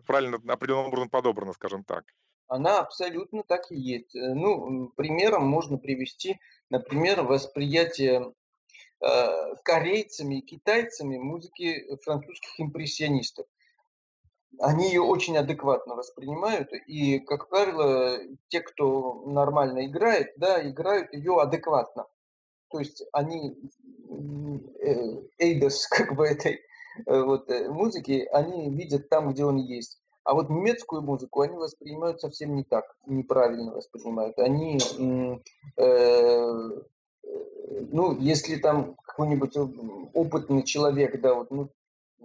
правильно, 0.07 0.37
определенным 0.47 0.87
образом 0.87 1.09
подобрана, 1.09 1.53
скажем 1.53 1.83
так. 1.83 2.03
Она 2.47 2.79
абсолютно 2.79 3.43
так 3.43 3.71
и 3.71 3.75
есть. 3.75 4.15
Э, 4.15 4.33
ну, 4.33 4.89
примером 4.95 5.45
можно 5.45 5.77
привести, 5.77 6.39
например, 6.71 7.21
восприятие 7.21 8.33
э, 9.01 9.55
корейцами 9.63 10.39
и 10.39 10.41
китайцами 10.41 11.19
музыки 11.19 11.95
французских 12.03 12.59
импрессионистов. 12.59 13.45
Они 14.59 14.87
ее 14.87 15.01
очень 15.01 15.37
адекватно 15.37 15.95
воспринимают, 15.95 16.69
и, 16.87 17.19
как 17.19 17.49
правило, 17.49 18.17
те, 18.47 18.61
кто 18.61 19.23
нормально 19.25 19.85
играет, 19.85 20.33
да, 20.37 20.67
играют 20.67 21.13
ее 21.13 21.39
адекватно. 21.41 22.05
То 22.71 22.79
есть 22.79 23.03
они 23.11 23.55
э, 24.79 25.21
эйдос 25.39 25.87
как 25.89 26.15
бы 26.15 26.25
этой 26.27 26.61
э, 27.05 27.21
вот, 27.21 27.49
э, 27.49 27.69
музыки, 27.69 28.27
они 28.31 28.69
видят 28.69 29.09
там, 29.09 29.31
где 29.31 29.45
он 29.45 29.57
есть. 29.57 29.99
А 30.23 30.33
вот 30.33 30.49
немецкую 30.49 31.03
музыку 31.03 31.41
они 31.41 31.55
воспринимают 31.55 32.19
совсем 32.19 32.55
не 32.55 32.63
так, 32.63 32.85
неправильно 33.05 33.73
воспринимают. 33.73 34.37
Они, 34.39 34.79
э, 35.77 36.79
ну, 37.91 38.17
если 38.19 38.55
там 38.55 38.95
какой-нибудь 39.03 39.55
опытный 40.13 40.63
человек, 40.63 41.21
да, 41.21 41.35
вот, 41.35 41.51
ну, 41.51 41.69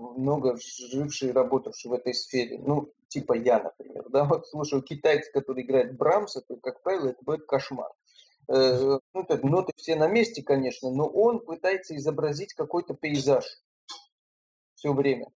много 0.00 0.56
живший 0.58 1.28
и 1.28 1.32
работавший 1.32 1.90
в 1.90 1.94
этой 1.94 2.14
сфере, 2.14 2.58
ну, 2.58 2.92
типа 3.08 3.34
я, 3.34 3.62
например, 3.62 4.08
да, 4.08 4.24
вот 4.30 4.48
слушаю 4.48 4.82
китайца, 4.82 5.30
который 5.32 5.62
играет 5.62 5.96
Брамса, 5.96 6.40
то, 6.40 6.56
как 6.56 6.82
правило, 6.82 7.08
это 7.08 7.22
будет 7.22 7.46
кошмар. 7.46 7.90
Э, 8.48 8.98
ну, 9.14 9.24
так, 9.24 9.42
ноты 9.42 9.72
все 9.76 9.96
на 9.96 10.08
месте, 10.08 10.42
конечно, 10.42 10.90
но 10.90 11.06
он 11.06 11.40
пытается 11.40 11.96
изобразить 11.96 12.54
какой-то 12.54 12.94
пейзаж 12.94 13.44
все 14.74 14.92
время. 14.92 15.28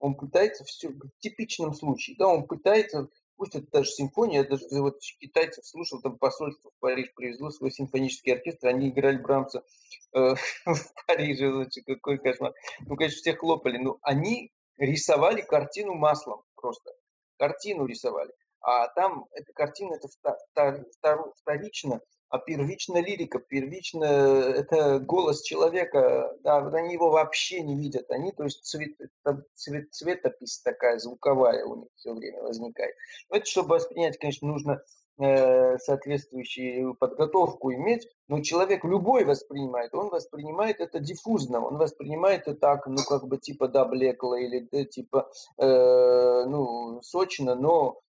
Он 0.00 0.14
пытается 0.14 0.64
все, 0.64 0.88
в 0.88 1.10
типичном 1.18 1.74
случае, 1.74 2.16
да, 2.18 2.28
он 2.28 2.46
пытается, 2.46 3.08
пусть 3.38 3.54
это 3.54 3.66
даже 3.70 3.90
симфония, 3.90 4.42
я 4.42 4.44
даже 4.44 4.66
вот 4.82 4.98
китайцев 5.20 5.64
слушал, 5.64 6.02
там 6.02 6.18
посольство 6.18 6.70
в 6.70 6.80
Париж 6.80 7.10
привезло 7.14 7.50
свой 7.50 7.70
симфонический 7.70 8.34
оркестр, 8.34 8.66
они 8.66 8.90
играли 8.90 9.16
Брамса 9.16 9.64
э, 10.12 10.34
в 10.66 11.06
Париже, 11.06 11.52
значит, 11.52 11.86
какой 11.86 12.18
кошмар. 12.18 12.52
Ну, 12.80 12.96
конечно, 12.96 13.16
все 13.18 13.34
хлопали, 13.34 13.78
но 13.78 13.98
они 14.02 14.52
рисовали 14.76 15.40
картину 15.40 15.94
маслом 15.94 16.42
просто, 16.56 16.90
картину 17.38 17.86
рисовали. 17.86 18.32
А 18.60 18.88
там 18.88 19.26
эта 19.30 19.52
картина, 19.52 19.94
это 19.94 20.08
вторично, 21.40 22.00
а 22.30 22.38
первичная 22.38 23.02
лирика, 23.02 23.38
первично 23.38 24.04
это 24.04 24.98
голос 24.98 25.42
человека, 25.42 26.36
да, 26.42 26.58
они 26.58 26.94
его 26.94 27.10
вообще 27.10 27.62
не 27.62 27.76
видят, 27.76 28.10
они, 28.10 28.32
то 28.32 28.44
есть 28.44 28.64
цвет, 28.64 28.96
цвет, 29.54 29.92
цветопись 29.92 30.60
такая 30.60 30.98
звуковая 30.98 31.64
у 31.64 31.76
них 31.76 31.88
все 31.96 32.12
время 32.12 32.42
возникает. 32.42 32.94
Но 33.30 33.36
это, 33.36 33.46
чтобы 33.46 33.76
воспринять, 33.76 34.18
конечно, 34.18 34.46
нужно 34.46 34.82
э, 35.18 35.78
соответствующую 35.78 36.94
подготовку 36.94 37.72
иметь, 37.72 38.06
но 38.28 38.42
человек 38.42 38.84
любой 38.84 39.24
воспринимает, 39.24 39.94
он 39.94 40.10
воспринимает 40.10 40.80
это 40.80 41.00
диффузно, 41.00 41.64
он 41.64 41.78
воспринимает 41.78 42.42
это 42.42 42.54
так, 42.54 42.86
ну 42.86 42.98
как 43.08 43.26
бы 43.26 43.38
типа 43.38 43.68
да, 43.68 43.86
блекло 43.86 44.36
или 44.36 44.68
да, 44.70 44.84
типа 44.84 45.30
э, 45.56 46.44
ну 46.46 47.00
сочно, 47.02 47.54
но 47.54 47.98
Э, 47.98 48.07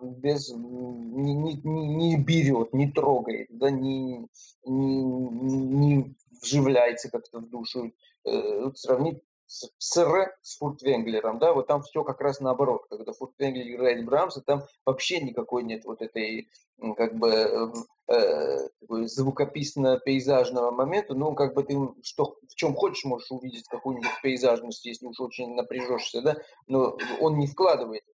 без, 0.00 0.50
не, 0.50 1.34
не, 1.34 1.54
не 1.64 2.16
берет, 2.16 2.72
не 2.72 2.90
трогает, 2.90 3.48
да, 3.50 3.70
не, 3.70 4.26
не, 4.64 5.02
не 5.02 6.16
вживляется 6.42 7.10
как-то 7.10 7.40
в 7.40 7.48
душу. 7.48 7.92
Э, 8.24 8.64
вот 8.64 8.78
сравнить 8.78 9.22
с, 9.46 9.70
с 9.78 9.96
Р 9.96 10.36
с 10.42 10.58
Фуртвенглером, 10.58 11.38
да, 11.38 11.52
вот 11.52 11.66
там 11.66 11.82
все 11.82 12.04
как 12.04 12.20
раз 12.20 12.40
наоборот. 12.40 12.86
Когда 12.90 13.12
Фуртвенглер 13.12 13.76
играет 13.76 14.04
Брамса, 14.04 14.42
там 14.42 14.62
вообще 14.84 15.20
никакой 15.20 15.62
нет 15.62 15.84
вот 15.84 16.02
этой 16.02 16.48
как 16.96 17.16
бы 17.16 17.28
э, 17.28 17.68
э 18.08 18.68
звукописно-пейзажного 18.90 20.70
момента, 20.70 21.14
ну, 21.14 21.34
как 21.34 21.54
бы 21.54 21.62
ты 21.62 21.76
что, 22.02 22.38
в 22.48 22.54
чем 22.54 22.74
хочешь 22.74 23.04
можешь 23.04 23.30
увидеть 23.30 23.68
какую-нибудь 23.68 24.10
пейзажность, 24.22 24.84
если 24.84 25.06
уж 25.06 25.20
очень 25.20 25.54
напряжешься, 25.54 26.22
да, 26.22 26.36
но 26.66 26.96
он 27.20 27.38
не 27.38 27.46
вкладывает 27.46 28.04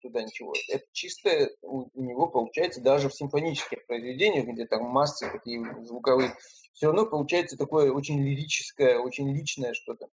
туда 0.00 0.22
ничего. 0.22 0.54
Это 0.68 0.84
чисто 0.92 1.50
у, 1.62 1.88
него 1.94 2.26
получается 2.28 2.80
даже 2.80 3.08
в 3.08 3.14
симфонических 3.14 3.86
произведениях, 3.86 4.46
где 4.46 4.66
там 4.66 4.84
массы 4.84 5.30
такие 5.30 5.62
звуковые, 5.84 6.34
все 6.72 6.86
равно 6.86 7.06
получается 7.06 7.56
такое 7.56 7.92
очень 7.92 8.20
лирическое, 8.20 8.98
очень 8.98 9.32
личное 9.34 9.74
что-то. 9.74 10.08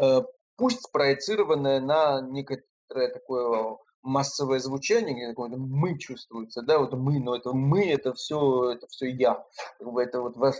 Э, 0.00 0.22
пусть 0.56 0.82
спроецированное 0.82 1.80
на 1.80 2.20
некоторое 2.22 3.08
такое 3.12 3.78
массовое 4.04 4.58
звучание, 4.60 5.14
где 5.14 5.28
такое 5.28 5.48
мы 5.48 5.98
чувствуется, 5.98 6.62
да, 6.62 6.78
вот 6.78 6.92
мы, 6.92 7.18
но 7.20 7.36
это 7.36 7.52
мы, 7.52 7.90
это 7.90 8.12
все, 8.12 8.72
это 8.72 8.86
все 8.88 9.06
я, 9.06 9.42
это 9.80 10.20
вот 10.20 10.36
ваш 10.36 10.56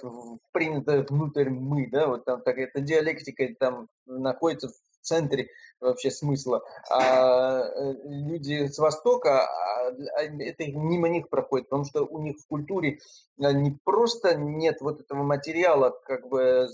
принято 0.53 1.05
внутрь 1.09 1.51
мы, 1.51 1.89
да, 1.91 2.07
вот 2.07 2.25
там 2.25 2.43
так 2.43 2.57
эта 2.57 2.81
диалектика 2.81 3.47
там 3.61 3.89
находится 4.07 4.71
центре 5.05 5.49
вообще 5.81 6.11
смысла. 6.11 6.63
А 6.91 7.61
э, 7.63 7.95
люди 8.05 8.67
с 8.67 8.79
Востока, 8.79 9.43
а, 9.43 9.93
это 10.23 10.67
мимо 10.67 11.09
них 11.09 11.29
проходит, 11.29 11.69
потому 11.69 11.85
что 11.85 12.05
у 12.05 12.21
них 12.21 12.39
в 12.39 12.47
культуре 12.49 12.99
а, 13.41 13.53
не 13.53 13.79
просто 13.85 14.35
нет 14.35 14.81
вот 14.81 15.01
этого 15.01 15.23
материала, 15.23 15.91
как 16.05 16.29
бы 16.29 16.69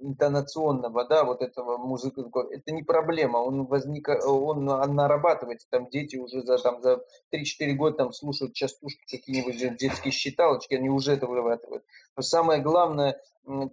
интонационного, 0.00 1.04
да, 1.04 1.24
вот 1.24 1.42
этого 1.42 1.76
музыки, 1.78 2.24
это 2.52 2.72
не 2.72 2.82
проблема, 2.82 3.38
он 3.38 3.66
возник, 3.66 4.08
он 4.08 4.64
нарабатывается, 4.64 5.66
там 5.70 5.88
дети 5.88 6.16
уже 6.16 6.42
за, 6.42 6.58
там, 6.58 6.82
за 6.82 7.02
3-4 7.32 7.72
года 7.74 7.96
там 7.96 8.12
слушают 8.12 8.54
частушки 8.54 9.16
какие-нибудь 9.16 9.76
детские 9.76 10.12
считалочки, 10.12 10.74
они 10.74 10.90
уже 10.90 11.12
это 11.12 11.26
вырабатывают. 11.26 11.84
Самое 12.20 12.60
главное, 12.60 13.20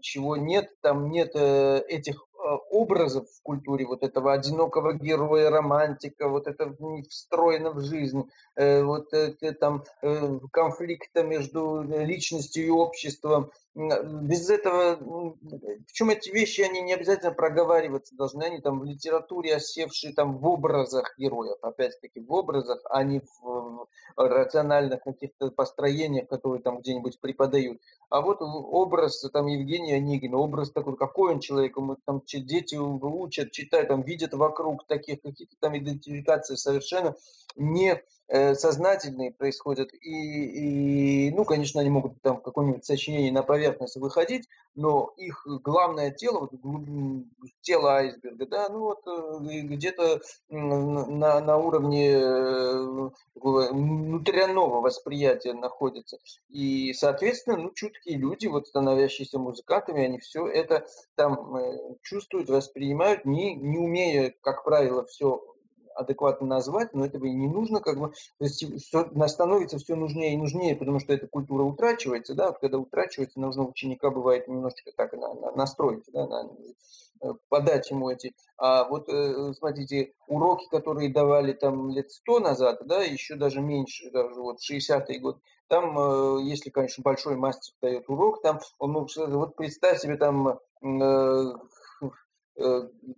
чего 0.01 0.35
нет, 0.37 0.69
там 0.81 1.09
нет 1.09 1.31
э, 1.35 1.81
этих 1.87 2.28
образов 2.69 3.27
в 3.29 3.41
культуре, 3.43 3.85
вот 3.85 4.03
этого 4.03 4.33
одинокого 4.33 4.93
героя, 4.93 5.49
романтика, 5.49 6.27
вот 6.27 6.47
это 6.47 6.75
встроено 7.09 7.71
в 7.71 7.81
жизнь, 7.81 8.29
э, 8.55 8.83
вот 8.83 9.13
это 9.13 9.53
там 9.53 9.83
э, 10.01 10.39
конфликта 10.51 11.23
между 11.23 11.81
личностью 11.81 12.65
и 12.65 12.69
обществом, 12.69 13.51
без 13.75 14.49
этого, 14.49 14.97
причем 15.85 16.09
эти 16.09 16.29
вещи, 16.31 16.61
они 16.61 16.81
не 16.81 16.93
обязательно 16.93 17.31
проговариваться 17.31 18.15
должны, 18.15 18.43
они 18.43 18.59
там 18.59 18.79
в 18.79 18.83
литературе 18.83 19.55
осевшие 19.55 20.13
там 20.13 20.37
в 20.37 20.47
образах 20.47 21.13
героев, 21.17 21.57
опять-таки 21.61 22.19
в 22.19 22.31
образах, 22.31 22.81
а 22.89 23.03
не 23.03 23.21
в 23.21 23.87
рациональных 24.17 25.01
каких-то 25.03 25.51
построениях, 25.51 26.27
которые 26.27 26.61
там 26.61 26.79
где-нибудь 26.79 27.21
преподают. 27.21 27.79
А 28.09 28.21
вот 28.21 28.39
образ 28.41 29.21
там 29.31 29.45
Евгения 29.45 29.95
Онегина, 29.95 30.37
образ 30.37 30.71
такой, 30.71 30.97
какой 30.97 31.33
он 31.33 31.39
человек, 31.39 31.77
мы 31.77 31.95
там 32.05 32.21
дети 32.37 32.75
учат, 32.75 33.51
читают, 33.51 33.87
там 33.87 34.03
видят 34.03 34.33
вокруг 34.33 34.85
таких 34.87 35.21
какие-то 35.21 35.55
там 35.59 35.77
идентификации 35.77 36.55
совершенно 36.55 37.15
не 37.55 38.01
сознательные 38.29 39.31
происходят, 39.31 39.91
и, 39.93 41.27
и, 41.27 41.31
ну, 41.31 41.45
конечно, 41.45 41.81
они 41.81 41.89
могут 41.89 42.21
там 42.21 42.41
какое-нибудь 42.41 42.85
сочинение 42.85 43.31
на 43.31 43.43
поверхность 43.43 43.95
выходить, 43.95 44.47
но 44.75 45.13
их 45.17 45.45
главное 45.63 46.11
тело, 46.11 46.49
вот, 46.51 47.23
тело 47.61 47.95
айсберга, 47.95 48.45
да, 48.45 48.69
ну 48.69 48.79
вот 48.79 49.01
э, 49.07 49.61
где-то 49.63 50.21
на, 50.49 51.39
на 51.39 51.57
уровне 51.57 52.11
э, 52.11 53.09
внутреннего 53.35 54.79
восприятия 54.79 55.53
находится. 55.53 56.17
И, 56.49 56.93
соответственно, 56.93 57.57
ну, 57.57 57.71
чуткие 57.71 58.17
люди, 58.17 58.47
вот 58.47 58.67
становящиеся 58.67 59.39
музыкантами, 59.39 60.05
они 60.05 60.19
все 60.19 60.47
это 60.47 60.85
там 61.15 61.57
чувствуют, 62.01 62.49
воспринимают, 62.49 63.25
не, 63.25 63.55
не 63.55 63.77
умея, 63.77 64.33
как 64.41 64.63
правило, 64.63 65.05
все 65.05 65.43
адекватно 65.99 66.47
назвать, 66.47 66.93
но 66.93 67.05
этого 67.05 67.25
и 67.25 67.31
не 67.31 67.47
нужно, 67.47 67.79
как 67.79 67.99
бы, 67.99 68.09
то 68.09 68.45
есть 68.45 68.63
все, 68.81 69.27
становится 69.27 69.77
все 69.77 69.95
нужнее 69.95 70.33
и 70.33 70.37
нужнее, 70.37 70.75
потому 70.75 70.99
что 70.99 71.13
эта 71.13 71.27
культура 71.27 71.63
утрачивается, 71.63 72.33
да, 72.33 72.47
вот 72.47 72.59
когда 72.59 72.77
утрачивается, 72.77 73.39
нужно 73.39 73.67
ученика 73.67 74.09
бывает 74.09 74.47
немножечко 74.47 74.91
так 74.95 75.13
на, 75.13 75.33
на, 75.33 75.51
настроить, 75.51 76.03
да, 76.11 76.27
на, 76.27 76.49
Э, 77.21 77.33
подать 77.49 77.89
ему 77.91 78.09
эти. 78.09 78.33
А 78.57 78.85
вот 78.85 79.09
э, 79.09 79.53
смотрите, 79.53 80.13
уроки, 80.27 80.67
которые 80.69 81.11
давали 81.11 81.51
там 81.53 81.89
лет 81.89 82.11
сто 82.11 82.39
назад, 82.39 82.79
да, 82.85 83.03
еще 83.03 83.35
даже 83.35 83.61
меньше, 83.61 84.09
даже 84.11 84.35
вот 84.35 84.59
60-й 84.59 85.19
год, 85.19 85.39
там, 85.67 85.97
э, 85.99 86.43
если, 86.43 86.69
конечно, 86.69 87.01
большой 87.03 87.35
мастер 87.35 87.73
дает 87.81 88.09
урок, 88.09 88.41
там 88.41 88.59
он 88.77 88.91
мог 88.91 89.09
вот 89.15 89.55
представь 89.55 89.99
себе 89.99 90.15
там 90.15 90.59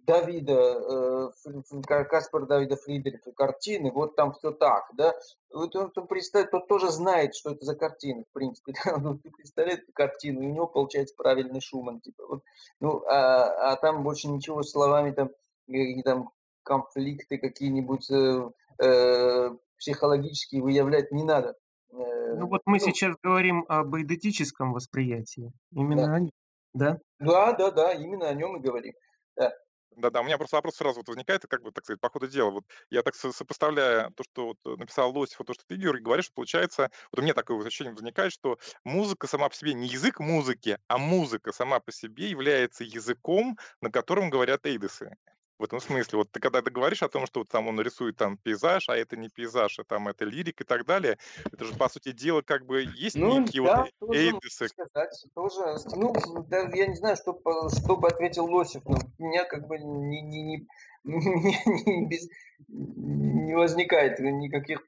Давида, 0.06 1.32
э, 1.46 2.04
Каспар 2.06 2.46
Давида 2.46 2.76
Фридриха 2.76 3.32
картины, 3.32 3.92
вот 3.92 4.16
там 4.16 4.34
все 4.34 4.52
так, 4.52 4.86
да, 4.94 5.14
вот 5.54 5.76
он, 5.76 5.92
он 5.96 6.08
представляет, 6.08 6.52
тот 6.52 6.68
тоже 6.68 6.90
знает, 6.90 7.36
что 7.36 7.52
это 7.52 7.66
за 7.66 7.76
картина, 7.76 8.24
в 8.24 8.34
принципе, 8.34 8.74
да? 8.86 8.98
ну, 8.98 9.18
ты 9.18 9.30
представляешь 9.32 9.80
эту 9.80 9.94
картину, 9.94 10.42
и 10.42 10.48
у 10.48 10.54
него 10.54 10.68
получается 10.68 11.16
правильный 11.18 11.62
Шуман, 11.62 12.02
типа, 12.02 12.26
вот, 12.28 12.44
ну, 12.80 13.04
а, 13.06 13.72
а 13.72 13.76
там 13.78 14.04
больше 14.04 14.28
ничего 14.28 14.64
словами, 14.64 15.12
там, 15.12 15.30
какие 15.68 16.02
там 16.04 16.30
конфликты 16.64 17.38
какие-нибудь 17.38 18.10
э, 18.12 18.50
э, 18.80 19.50
психологические 19.78 20.62
выявлять 20.62 21.12
не 21.12 21.24
надо. 21.24 21.56
Э, 21.92 22.36
ну 22.36 22.48
вот 22.48 22.62
мы 22.66 22.78
ну, 22.80 22.86
сейчас 22.86 23.16
говорим 23.22 23.66
об 23.68 23.96
эдетическом 23.96 24.74
восприятии, 24.74 25.52
именно 25.72 26.08
да. 26.08 26.14
о 26.14 26.20
нем, 26.20 26.32
да? 26.74 27.00
Да, 27.20 27.54
да, 27.54 27.72
да, 27.72 27.94
именно 27.94 28.28
о 28.28 28.34
нем 28.34 28.58
и 28.58 28.60
говорим. 28.60 28.94
Да. 29.36 29.52
Да-да, 29.98 30.22
у 30.22 30.24
меня 30.24 30.38
просто 30.38 30.56
вопрос 30.56 30.76
сразу 30.78 31.00
вот 31.00 31.10
возникает, 31.10 31.46
как 31.50 31.64
бы, 31.64 31.72
так 31.74 31.84
сказать, 31.84 32.00
по 32.00 32.10
ходу 32.10 32.26
дела. 32.28 32.50
Вот 32.52 32.64
я 32.90 33.04
так 33.04 33.14
сопоставляя 33.14 34.10
то, 34.12 34.24
что 34.24 34.46
вот 34.48 34.58
э, 34.66 34.78
написал 34.78 35.12
Лосев, 35.16 35.40
вот 35.40 35.48
то, 35.48 35.54
что 35.54 35.64
ты, 35.68 35.76
Георгий, 35.76 36.02
говоришь, 36.04 36.32
получается, 36.32 36.92
вот 37.12 37.20
у 37.20 37.22
меня 37.22 37.34
такое 37.34 37.58
вот 37.58 37.66
ощущение 37.68 37.94
возникает, 37.94 38.32
что 38.32 38.58
музыка 38.86 39.28
сама 39.28 39.50
по 39.50 39.56
себе 39.56 39.74
не 39.74 39.88
язык 39.90 40.20
музыки, 40.22 40.78
а 40.88 40.98
музыка 40.98 41.52
сама 41.52 41.82
по 41.82 41.92
себе 41.92 42.30
является 42.30 42.86
языком, 42.86 43.58
на 43.82 43.92
котором 43.92 44.30
говорят 44.30 44.66
эйдесы 44.66 45.18
в 45.62 45.64
этом 45.64 45.80
смысле. 45.80 46.18
Вот 46.18 46.32
ты 46.32 46.40
когда 46.40 46.62
ты 46.62 46.72
говоришь 46.72 47.04
о 47.04 47.08
том, 47.08 47.26
что 47.28 47.42
вот 47.42 47.50
там 47.50 47.68
он 47.68 47.80
рисует 47.80 48.18
там 48.18 48.38
пейзаж, 48.38 48.90
а 48.90 48.98
это 48.98 49.16
не 49.16 49.30
пейзаж, 49.30 49.80
а 49.80 49.84
там 49.84 50.08
это 50.08 50.26
лирик 50.26 50.60
и 50.62 50.64
так 50.64 50.86
далее, 50.86 51.18
это 51.46 51.66
же, 51.66 51.74
по 51.74 51.88
сути 51.88 52.12
дела, 52.12 52.42
как 52.42 52.66
бы 52.66 52.82
есть 52.96 53.16
ну, 53.16 53.40
некие 53.40 53.64
да, 53.64 53.84
вот 53.84 53.92
тоже 54.00 54.20
эйдесы. 54.20 54.68
Сказать, 54.68 55.26
тоже, 55.36 55.78
ну, 55.96 56.14
да, 56.50 56.70
я 56.74 56.88
не 56.88 56.96
знаю, 56.96 57.16
что, 57.16 57.40
что 57.70 57.96
бы 57.96 58.08
ответил 58.08 58.46
Лосев, 58.46 58.84
но 58.86 58.98
у 59.20 59.24
меня 59.24 59.46
как 59.46 59.68
бы 59.68 59.78
не, 59.78 60.22
не, 60.22 60.42
не, 60.42 60.68
не, 61.04 61.86
не, 61.86 62.08
без, 62.08 62.28
не 62.68 63.56
возникает 63.56 64.20
никаких 64.20 64.84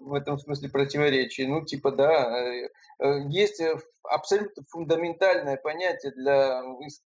в 0.00 0.14
этом 0.14 0.38
смысле 0.38 0.68
противоречий. 0.68 1.46
Ну, 1.46 1.64
типа, 1.64 1.92
да, 1.92 2.38
э, 2.38 2.68
э, 2.98 3.20
есть 3.28 3.60
э, 3.60 3.76
абсолютно 4.02 4.62
фундаментальное 4.68 5.56
понятие 5.56 6.12
для 6.12 6.62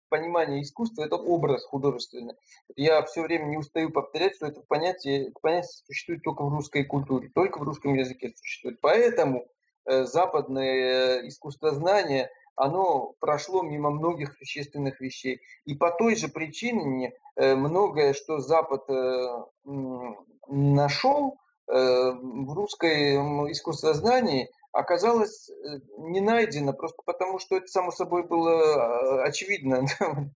понимания 0.08 0.62
искусства– 0.62 1.02
это 1.04 1.16
образ 1.16 1.64
художественный. 1.64 2.34
Я 2.76 3.02
все 3.02 3.22
время 3.22 3.46
не 3.46 3.56
устаю 3.56 3.90
повторять, 3.90 4.36
что 4.36 4.46
это 4.46 4.62
понятие, 4.66 5.28
это 5.28 5.40
понятие 5.40 5.70
существует 5.86 6.22
только 6.22 6.42
в 6.42 6.48
русской 6.48 6.84
культуре, 6.84 7.30
только 7.34 7.58
в 7.58 7.62
русском 7.62 7.94
языке 7.94 8.32
существует. 8.36 8.80
Поэтому 8.80 9.46
западное 9.86 11.28
искусствознание– 11.28 12.30
оно 12.56 13.14
прошло 13.18 13.62
мимо 13.62 13.90
многих 13.90 14.36
существенных 14.38 15.00
вещей. 15.00 15.40
И 15.64 15.74
по 15.74 15.90
той 15.90 16.14
же 16.14 16.28
причине 16.28 17.12
многое, 17.36 18.12
что 18.12 18.38
Запад 18.38 18.88
нашел, 20.46 21.36
в 21.66 22.52
русской 22.54 23.16
искусствознании 23.52 24.50
оказалось 24.74 25.48
э, 25.48 25.80
не 25.98 26.20
найдено, 26.20 26.72
просто 26.72 27.00
потому 27.06 27.38
что 27.38 27.56
это 27.56 27.68
само 27.68 27.90
собой 27.90 28.26
было 28.26 29.22
а, 29.22 29.24
очевидно. 29.24 29.86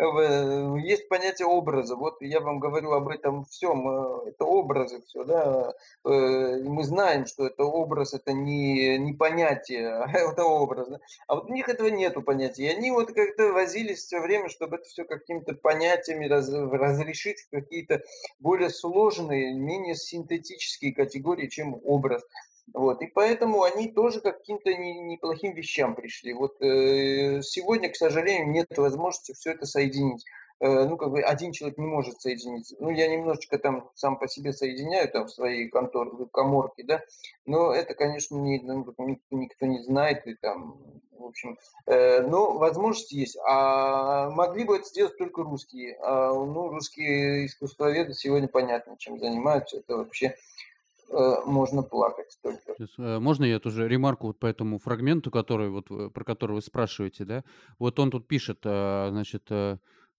Есть 0.00 1.08
понятие 1.08 1.46
образа. 1.46 1.94
Вот 1.94 2.22
я 2.22 2.40
вам 2.40 2.58
говорю 2.58 2.92
об 2.92 3.08
этом 3.08 3.44
всем. 3.44 3.86
Э, 3.86 4.30
это 4.30 4.44
образы 4.44 5.02
все, 5.02 5.24
да. 5.24 5.74
Э, 6.06 6.62
мы 6.62 6.84
знаем, 6.84 7.26
что 7.26 7.46
это 7.46 7.64
образ, 7.64 8.14
это 8.14 8.32
не, 8.32 8.98
не 8.98 9.12
понятие, 9.12 9.88
а 10.04 10.10
это 10.10 10.44
образ. 10.44 10.88
Да? 10.88 11.00
А 11.26 11.34
вот 11.34 11.50
у 11.50 11.52
них 11.52 11.68
этого 11.68 11.88
нету 11.88 12.22
понятия. 12.22 12.64
И 12.64 12.76
они 12.76 12.90
вот 12.90 13.12
как-то 13.12 13.52
возились 13.52 13.98
все 14.04 14.20
время, 14.20 14.48
чтобы 14.48 14.76
это 14.76 14.84
все 14.84 15.04
какими-то 15.04 15.54
понятиями 15.54 16.26
раз, 16.26 16.48
разрешить 16.50 17.40
в 17.40 17.50
какие-то 17.50 18.02
более 18.38 18.70
сложные, 18.70 19.52
менее 19.52 19.94
синтетические 19.94 20.94
категории, 20.94 21.48
чем 21.48 21.78
образ. 21.84 22.22
Вот, 22.72 23.02
и 23.02 23.06
поэтому 23.06 23.62
они 23.62 23.88
тоже 23.88 24.20
к 24.20 24.24
каким-то 24.24 24.72
неплохим 24.72 25.54
вещам 25.54 25.94
пришли. 25.94 26.32
Вот 26.32 26.60
э, 26.62 27.42
сегодня, 27.42 27.88
к 27.90 27.96
сожалению, 27.96 28.50
нет 28.50 28.76
возможности 28.76 29.32
все 29.32 29.52
это 29.52 29.66
соединить. 29.66 30.24
Э, 30.60 30.84
ну, 30.84 30.96
как 30.98 31.10
бы 31.10 31.22
один 31.22 31.52
человек 31.52 31.78
не 31.78 31.86
может 31.86 32.20
соединить. 32.20 32.74
Ну, 32.78 32.90
я 32.90 33.08
немножечко 33.08 33.58
там 33.58 33.90
сам 33.94 34.18
по 34.18 34.28
себе 34.28 34.52
соединяю 34.52 35.10
там 35.10 35.26
в 35.26 35.30
своей 35.30 35.68
конторе, 35.68 36.10
в 36.10 36.26
коморке, 36.26 36.84
да, 36.84 37.02
но 37.46 37.72
это, 37.72 37.94
конечно, 37.94 38.36
не, 38.36 38.60
ну, 38.60 38.84
никто 39.30 39.66
не 39.66 39.82
знает, 39.82 40.26
и 40.26 40.34
там, 40.34 40.78
в 41.12 41.24
общем, 41.24 41.58
э, 41.86 42.20
но 42.20 42.58
возможности 42.58 43.14
есть. 43.14 43.38
А 43.46 44.28
могли 44.30 44.64
бы 44.64 44.76
это 44.76 44.84
сделать 44.84 45.16
только 45.16 45.42
русские. 45.42 45.96
А, 46.02 46.34
ну, 46.34 46.68
русские 46.68 47.46
искусствоведы 47.46 48.12
сегодня 48.12 48.46
понятно, 48.46 48.96
чем 48.98 49.18
занимаются. 49.18 49.78
Это 49.78 49.96
вообще 49.96 50.36
можно 51.46 51.82
плакать 51.82 52.38
только. 52.42 52.74
Э, 52.98 53.18
можно 53.18 53.44
я 53.44 53.58
тоже 53.58 53.88
ремарку 53.88 54.28
вот 54.28 54.38
по 54.38 54.46
этому 54.46 54.78
фрагменту, 54.78 55.30
который 55.30 55.70
вот 55.70 55.88
про 56.12 56.24
который 56.24 56.52
вы 56.52 56.62
спрашиваете, 56.62 57.24
да? 57.24 57.44
Вот 57.78 57.98
он 57.98 58.10
тут 58.10 58.28
пишет, 58.28 58.60
э, 58.64 59.08
значит, 59.10 59.50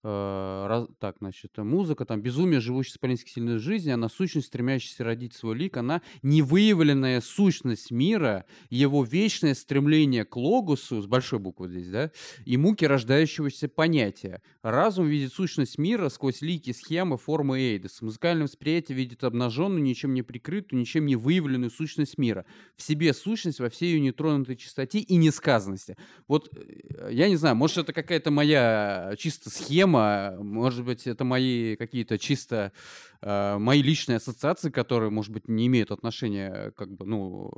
Э, 0.04 0.66
раз, 0.66 0.88
так, 0.98 1.16
значит, 1.20 1.56
музыка, 1.58 2.04
там, 2.04 2.20
безумие, 2.20 2.60
живущее 2.60 2.94
исполнительской 2.94 3.34
сильной 3.34 3.58
жизни, 3.58 3.90
она 3.90 4.08
сущность, 4.08 4.48
стремящаяся 4.48 5.04
родить 5.04 5.32
свой 5.32 5.54
лик, 5.54 5.76
она 5.76 6.02
невыявленная 6.22 7.20
сущность 7.20 7.92
мира, 7.92 8.44
его 8.68 9.04
вечное 9.04 9.54
стремление 9.54 10.24
к 10.24 10.36
логосу, 10.36 11.00
с 11.00 11.06
большой 11.06 11.38
буквы 11.38 11.68
здесь, 11.68 11.88
да, 11.88 12.10
и 12.44 12.56
муки 12.56 12.84
рождающегося 12.84 13.68
понятия. 13.68 14.42
Разум 14.62 15.06
видит 15.06 15.32
сущность 15.32 15.78
мира 15.78 16.08
сквозь 16.08 16.42
лики, 16.42 16.72
схемы, 16.72 17.16
формы 17.16 17.60
Эйдес. 17.60 18.02
Музыкальное 18.02 18.44
восприятие 18.44 18.96
видит 18.96 19.22
обнаженную, 19.22 19.82
ничем 19.82 20.14
не 20.14 20.22
прикрытую, 20.22 20.80
ничем 20.80 21.06
не 21.06 21.14
выявленную 21.14 21.70
сущность 21.70 22.18
мира. 22.18 22.44
В 22.74 22.82
себе 22.82 23.14
сущность 23.14 23.60
во 23.60 23.70
всей 23.70 23.92
ее 23.92 24.00
нетронутой 24.00 24.56
чистоте 24.56 24.98
и 24.98 25.14
несказанности. 25.14 25.96
Вот, 26.26 26.48
э, 26.56 27.10
я 27.12 27.28
не 27.28 27.36
знаю, 27.36 27.54
может, 27.54 27.78
это 27.78 27.92
какая-то 27.92 28.32
моя 28.32 29.14
чисто 29.16 29.48
схема, 29.48 29.91
тема. 29.92 30.36
Может 30.42 30.84
быть, 30.84 31.06
это 31.06 31.24
мои 31.24 31.76
какие-то 31.76 32.18
чисто 32.18 32.72
э, 33.20 33.58
мои 33.58 33.82
личные 33.82 34.16
ассоциации, 34.16 34.70
которые, 34.70 35.10
может 35.10 35.32
быть, 35.32 35.48
не 35.48 35.66
имеют 35.66 35.90
отношения 35.90 36.72
как 36.76 36.90
бы, 36.90 37.04
ну, 37.06 37.50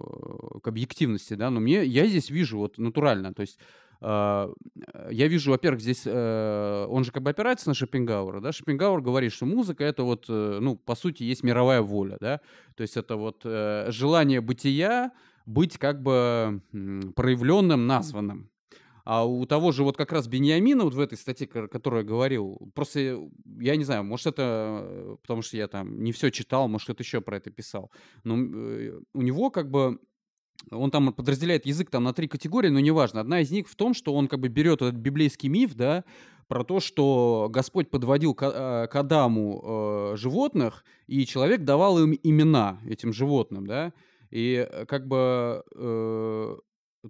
к 0.63 0.69
объективности, 0.69 1.35
да, 1.35 1.51
но 1.51 1.61
мне, 1.61 1.85
я 1.85 2.07
здесь 2.07 2.31
вижу 2.31 2.59
вот 2.59 2.79
натурально, 2.79 3.33
то 3.35 3.43
есть 3.43 3.59
Uh, 4.01 4.53
я 5.11 5.29
вижу, 5.29 5.51
во-первых, 5.53 5.81
здесь 5.81 6.03
uh, 6.05 6.85
он 6.89 7.05
же 7.05 7.13
как 7.13 7.23
бы 7.23 7.31
опирается 7.31 7.69
на 7.69 7.75
Шопенгауэра, 7.75 8.41
да, 8.41 8.53
Шопенгауэр 8.53 9.01
говорит, 9.01 9.33
что 9.33 9.47
музыка 9.47 9.83
это 9.85 10.03
вот, 10.03 10.29
uh, 10.29 10.59
ну, 10.61 10.77
по 10.77 10.95
сути, 10.95 11.23
есть 11.23 11.43
мировая 11.43 11.81
воля, 11.81 12.19
да, 12.21 12.41
то 12.75 12.83
есть 12.83 12.99
это 12.99 13.17
вот 13.17 13.45
желание 13.45 14.43
бытия 14.43 15.13
быть 15.47 15.79
как 15.79 16.03
бы 16.03 16.61
проявленным, 17.17 17.87
названным, 17.87 18.51
а 19.05 19.27
у 19.27 19.45
того 19.47 19.71
же 19.71 19.85
вот 19.85 19.97
как 19.97 20.13
раз 20.13 20.27
Бениамина, 20.27 20.85
вот 20.85 20.95
в 20.95 21.01
этой 21.01 21.19
статье, 21.19 21.47
которую 21.47 22.03
я 22.03 22.09
говорил, 22.09 22.71
просто, 22.75 23.29
я 23.61 23.77
не 23.77 23.85
знаю, 23.85 24.05
может 24.05 24.27
это, 24.27 24.81
э, 24.83 25.17
потому 25.23 25.43
что 25.43 25.57
я 25.57 25.69
там 25.69 26.03
не 26.03 26.13
все 26.13 26.31
читал, 26.31 26.69
может 26.69 26.89
это 26.89 27.03
еще 27.03 27.21
про 27.21 27.37
это 27.37 27.51
писал, 27.51 27.91
но 28.25 28.37
э, 28.37 28.99
у 29.13 29.23
него 29.23 29.51
как 29.51 29.71
бы 29.71 29.99
он 30.71 30.91
там 30.91 31.13
подразделяет 31.13 31.67
язык 31.67 31.91
там 31.91 32.05
на 32.05 32.15
три 32.15 32.29
категории, 32.29 32.69
но 32.69 32.81
неважно. 32.81 33.21
Одна 33.21 33.41
из 33.41 33.51
них 33.51 33.69
в 33.69 33.77
том, 33.77 33.93
что 33.93 34.15
он 34.15 34.29
как 34.29 34.41
бы 34.41 34.49
берет 34.49 34.83
этот 34.83 34.95
библейский 34.95 35.49
миф, 35.49 35.75
да, 35.75 36.05
про 36.49 36.65
то, 36.65 36.81
что 36.81 37.49
Господь 37.51 37.91
подводил 37.91 38.35
к, 38.35 38.43
э, 38.43 38.87
к 38.87 38.97
Адаму 38.97 39.63
э, 39.63 40.17
животных, 40.17 40.85
и 41.07 41.27
человек 41.27 41.65
давал 41.65 41.99
им 41.99 42.19
имена 42.23 42.81
этим 42.87 43.13
животным, 43.13 43.67
да, 43.67 43.93
и 44.31 44.67
как 44.89 45.07
бы 45.07 45.63
э, 45.75 46.57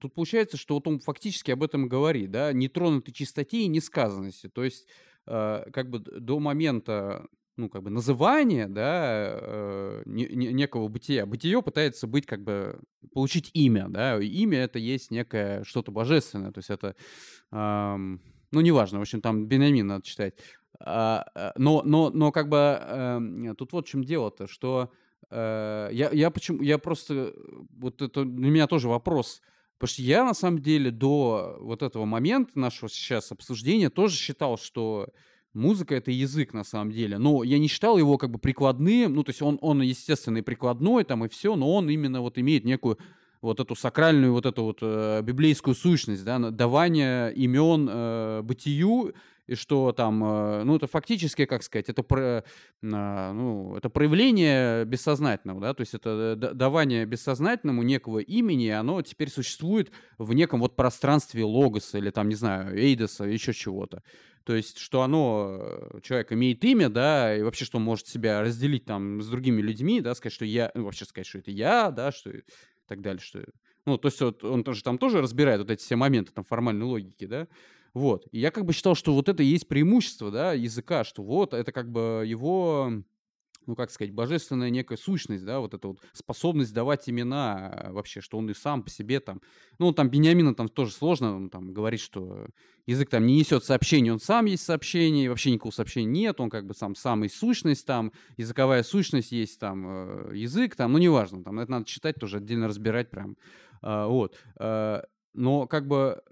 тут 0.00 0.14
получается, 0.14 0.56
что 0.56 0.74
вот 0.74 0.86
он 0.86 1.00
фактически 1.00 1.50
об 1.50 1.62
этом 1.62 1.86
и 1.86 1.88
говорит, 1.88 2.30
да, 2.30 2.52
нетронутой 2.52 3.12
чистоте 3.14 3.62
и 3.62 3.68
несказанности. 3.68 4.48
То 4.48 4.64
есть 4.64 4.86
э, 5.26 5.64
как 5.72 5.90
бы 5.90 5.98
до 5.98 6.38
момента 6.38 7.26
ну, 7.56 7.68
как 7.68 7.82
бы 7.82 7.90
называния, 7.90 8.66
да, 8.66 9.38
э, 9.40 10.02
не, 10.06 10.26
не, 10.26 10.52
некого 10.52 10.88
бытия. 10.88 11.24
Бытие 11.24 11.62
пытается 11.62 12.06
быть, 12.06 12.26
как 12.26 12.42
бы, 12.42 12.80
получить 13.12 13.50
имя, 13.54 13.86
да, 13.88 14.20
имя 14.20 14.58
это 14.58 14.78
есть 14.78 15.10
некое 15.10 15.62
что-то 15.64 15.92
божественное, 15.92 16.50
то 16.50 16.58
есть 16.58 16.70
это, 16.70 16.96
э, 17.52 17.96
ну, 17.96 18.60
неважно, 18.60 18.98
в 18.98 19.02
общем, 19.02 19.20
там 19.20 19.46
Бенамин 19.46 19.86
надо 19.86 20.04
читать. 20.04 20.34
А, 20.80 21.24
а, 21.34 21.52
но, 21.56 21.82
но, 21.84 22.10
но 22.10 22.32
как 22.32 22.48
бы 22.48 22.56
эм, 22.56 23.54
тут 23.56 23.72
вот 23.72 23.86
в 23.86 23.90
чем 23.90 24.04
дело-то, 24.04 24.46
что 24.48 24.92
э, 25.30 25.88
я, 25.92 26.10
я 26.10 26.30
почему, 26.30 26.62
я 26.62 26.78
просто, 26.78 27.32
вот 27.70 28.02
это 28.02 28.24
для 28.24 28.50
меня 28.50 28.66
тоже 28.66 28.88
вопрос, 28.88 29.40
потому 29.78 29.92
что 29.92 30.02
я 30.02 30.24
на 30.24 30.34
самом 30.34 30.60
деле 30.60 30.90
до 30.90 31.56
вот 31.60 31.82
этого 31.82 32.04
момента 32.04 32.58
нашего 32.58 32.88
сейчас 32.88 33.32
обсуждения 33.32 33.90
тоже 33.90 34.16
считал, 34.16 34.58
что 34.58 35.08
музыка 35.52 35.94
это 35.94 36.10
язык 36.10 36.52
на 36.52 36.64
самом 36.64 36.92
деле, 36.92 37.18
но 37.18 37.42
я 37.42 37.58
не 37.58 37.68
считал 37.68 37.98
его 37.98 38.18
как 38.18 38.30
бы 38.30 38.38
прикладным, 38.38 39.14
ну 39.14 39.22
то 39.22 39.30
есть 39.30 39.42
он, 39.42 39.58
он 39.60 39.82
естественно 39.82 40.38
и 40.38 40.42
прикладной 40.42 41.04
там 41.04 41.24
и 41.24 41.28
все, 41.28 41.56
но 41.56 41.72
он 41.72 41.88
именно 41.88 42.20
вот 42.20 42.38
имеет 42.38 42.64
некую 42.64 42.98
вот 43.40 43.60
эту 43.60 43.74
сакральную, 43.76 44.32
вот 44.32 44.46
эту 44.46 44.64
вот 44.64 44.78
э, 44.80 45.20
библейскую 45.22 45.74
сущность, 45.74 46.24
да, 46.24 46.38
давание 46.38 47.32
имен 47.34 47.88
э, 47.90 48.42
бытию, 48.42 49.14
и 49.46 49.54
что 49.54 49.92
там, 49.92 50.24
э, 50.24 50.64
ну, 50.64 50.76
это 50.76 50.86
фактически, 50.86 51.44
как 51.44 51.62
сказать, 51.62 51.88
это, 51.88 52.02
про, 52.02 52.20
э, 52.22 52.42
ну, 52.82 53.76
это 53.76 53.90
проявление 53.90 54.84
бессознательного, 54.84 55.60
да, 55.60 55.74
то 55.74 55.82
есть 55.82 55.94
это 55.94 56.36
давание 56.36 57.04
бессознательному 57.06 57.82
некого 57.82 58.18
имени, 58.18 58.68
оно 58.68 59.02
теперь 59.02 59.30
существует 59.30 59.90
в 60.18 60.32
неком 60.32 60.60
вот 60.60 60.76
пространстве 60.76 61.44
логоса 61.44 61.98
или 61.98 62.10
там, 62.10 62.28
не 62.28 62.34
знаю, 62.34 62.76
эйдоса, 62.78 63.24
еще 63.24 63.52
чего-то. 63.52 64.02
То 64.44 64.54
есть, 64.54 64.78
что 64.78 65.02
оно, 65.02 65.58
э, 65.58 66.00
человек 66.02 66.32
имеет 66.32 66.62
имя, 66.64 66.88
да, 66.88 67.36
и 67.36 67.42
вообще, 67.42 67.64
что 67.64 67.78
он 67.78 67.84
может 67.84 68.06
себя 68.06 68.42
разделить 68.42 68.84
там 68.84 69.22
с 69.22 69.28
другими 69.28 69.62
людьми, 69.62 70.00
да, 70.00 70.14
сказать, 70.14 70.34
что 70.34 70.44
я, 70.44 70.70
ну, 70.74 70.84
вообще 70.84 71.04
сказать, 71.06 71.26
что 71.26 71.38
это 71.38 71.50
я, 71.50 71.90
да, 71.90 72.12
что 72.12 72.30
так 72.86 73.00
далее, 73.00 73.20
что... 73.20 73.44
Ну, 73.86 73.98
то 73.98 74.08
есть 74.08 74.20
вот 74.20 74.42
он 74.44 74.64
тоже 74.64 74.82
там 74.82 74.96
тоже 74.98 75.20
разбирает 75.20 75.60
вот 75.60 75.70
эти 75.70 75.82
все 75.82 75.96
моменты 75.96 76.32
там 76.32 76.44
формальной 76.44 76.86
логики, 76.86 77.26
да, 77.26 77.48
вот. 77.94 78.26
И 78.32 78.40
я 78.40 78.50
как 78.50 78.64
бы 78.64 78.72
считал, 78.72 78.94
что 78.94 79.14
вот 79.14 79.28
это 79.28 79.42
и 79.42 79.46
есть 79.46 79.68
преимущество, 79.68 80.30
да, 80.30 80.52
языка, 80.52 81.04
что 81.04 81.22
вот 81.22 81.54
это 81.54 81.72
как 81.72 81.90
бы 81.90 82.24
его 82.26 83.04
ну, 83.66 83.74
как 83.76 83.90
сказать, 83.90 84.12
божественная 84.12 84.70
некая 84.70 84.96
сущность, 84.96 85.44
да, 85.44 85.60
вот 85.60 85.74
эта 85.74 85.88
вот 85.88 85.98
способность 86.12 86.74
давать 86.74 87.08
имена 87.08 87.70
а, 87.70 87.92
вообще, 87.92 88.20
что 88.20 88.38
он 88.38 88.50
и 88.50 88.54
сам 88.54 88.82
по 88.82 88.90
себе 88.90 89.20
там, 89.20 89.40
ну, 89.78 89.92
там 89.92 90.10
Бениамина 90.10 90.54
там 90.54 90.68
тоже 90.68 90.92
сложно, 90.92 91.34
он 91.34 91.50
там 91.50 91.72
говорит, 91.72 92.00
что 92.00 92.46
язык 92.86 93.08
там 93.10 93.26
не 93.26 93.38
несет 93.38 93.64
сообщений, 93.64 94.10
он 94.10 94.20
сам 94.20 94.46
есть 94.46 94.64
сообщение, 94.64 95.30
вообще 95.30 95.50
никакого 95.50 95.72
сообщения 95.72 96.06
нет, 96.06 96.40
он 96.40 96.50
как 96.50 96.66
бы 96.66 96.74
сам 96.74 96.94
самый 96.94 97.30
сущность 97.30 97.86
там, 97.86 98.12
языковая 98.36 98.82
сущность 98.82 99.32
есть 99.32 99.58
там, 99.58 99.86
э, 99.86 100.36
язык 100.36 100.76
там, 100.76 100.92
ну, 100.92 100.98
неважно, 100.98 101.42
там, 101.42 101.58
это 101.60 101.70
надо 101.70 101.86
читать 101.86 102.16
тоже, 102.16 102.38
отдельно 102.38 102.68
разбирать 102.68 103.10
прям, 103.10 103.36
э, 103.82 104.06
вот, 104.06 104.36
э, 104.58 105.02
но 105.32 105.66
как 105.66 105.88
бы 105.88 106.22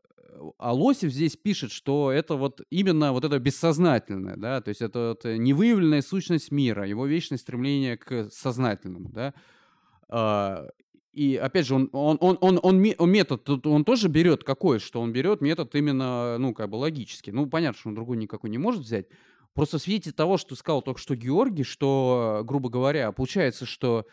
а 0.59 0.73
Лосев 0.73 1.12
здесь 1.12 1.37
пишет, 1.37 1.71
что 1.71 2.11
это 2.11 2.37
вот 2.37 2.62
именно 2.71 3.12
вот 3.12 3.25
это 3.25 3.38
бессознательное, 3.38 4.37
да, 4.37 4.61
то 4.61 4.68
есть 4.68 4.83
это 4.83 5.16
вот 5.16 5.25
невыявленная 5.25 6.03
сущность 6.03 6.51
мира, 6.51 6.87
его 6.87 7.07
вечное 7.07 7.38
стремление 7.38 7.97
к 7.97 8.31
сознательному, 8.31 9.11
да. 9.11 9.35
А, 10.09 10.68
и 11.12 11.37
опять 11.37 11.66
же, 11.66 11.75
он, 11.75 11.90
он, 11.92 12.16
он, 12.21 12.38
он, 12.40 12.59
он, 12.62 12.95
он 12.97 13.11
метод, 13.11 13.66
он 13.66 13.85
тоже 13.85 14.09
берет 14.09 14.45
какой, 14.45 14.79
что 14.79 15.01
он 15.01 15.12
берет 15.12 15.42
метод 15.42 15.75
именно, 15.75 16.38
ну, 16.38 16.55
как 16.55 16.71
бы 16.71 16.77
логический. 16.77 17.33
Ну, 17.33 17.47
понятно, 17.47 17.79
что 17.79 17.88
он 17.90 17.95
другой 17.95 18.16
никакой 18.16 18.49
не 18.49 18.57
может 18.57 18.83
взять. 18.83 19.07
Просто 19.53 19.79
в 19.79 19.83
свете 19.83 20.12
того, 20.12 20.38
что 20.38 20.57
сказал 20.57 20.81
только 20.81 20.99
что 20.99 21.14
Георгий, 21.14 21.64
что, 21.64 22.42
грубо 22.45 22.71
говоря, 22.71 23.12
получается, 23.12 23.66
что 23.66 24.07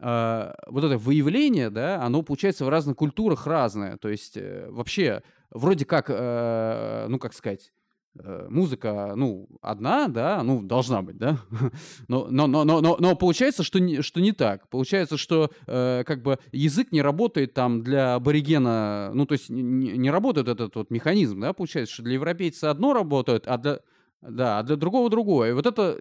э, 0.00 0.52
вот 0.66 0.84
это 0.84 0.98
выявление, 0.98 1.70
да, 1.70 2.02
оно 2.02 2.22
получается 2.22 2.64
в 2.64 2.68
разных 2.68 2.96
культурах 2.96 3.46
разное. 3.46 3.96
То 3.96 4.08
есть 4.08 4.36
э, 4.36 4.66
вообще 4.70 5.22
вроде 5.50 5.84
как, 5.84 6.06
э, 6.08 7.06
ну, 7.08 7.18
как 7.18 7.34
сказать, 7.34 7.72
э, 8.18 8.46
музыка, 8.48 9.14
ну, 9.16 9.48
одна, 9.60 10.08
да, 10.08 10.42
ну, 10.42 10.62
должна 10.62 11.02
быть, 11.02 11.16
да, 11.16 11.38
но, 12.08 12.28
но, 12.30 12.46
но, 12.46 12.64
но, 12.64 12.80
но, 12.80 12.96
но 12.98 13.16
получается, 13.16 13.62
что 13.62 13.78
не, 13.78 14.02
что 14.02 14.20
не 14.20 14.32
так. 14.32 14.68
Получается, 14.68 15.16
что 15.16 15.50
как 15.66 16.22
бы 16.22 16.38
язык 16.52 16.92
не 16.92 17.02
работает 17.02 17.54
там 17.54 17.82
для 17.82 18.14
аборигена, 18.14 19.10
ну, 19.14 19.26
то 19.26 19.32
есть 19.32 19.50
не, 19.50 19.96
не 19.96 20.10
работает 20.10 20.48
этот 20.48 20.74
вот 20.76 20.90
механизм, 20.90 21.40
да, 21.40 21.52
получается, 21.52 21.94
что 21.94 22.02
для 22.02 22.14
европейца 22.14 22.70
одно 22.70 22.92
работает, 22.92 23.46
а 23.46 23.58
для, 23.58 23.80
да, 24.22 24.58
а 24.58 24.62
для 24.62 24.76
другого 24.76 25.10
другое. 25.10 25.50
И 25.50 25.52
вот 25.52 25.66
это 25.66 25.98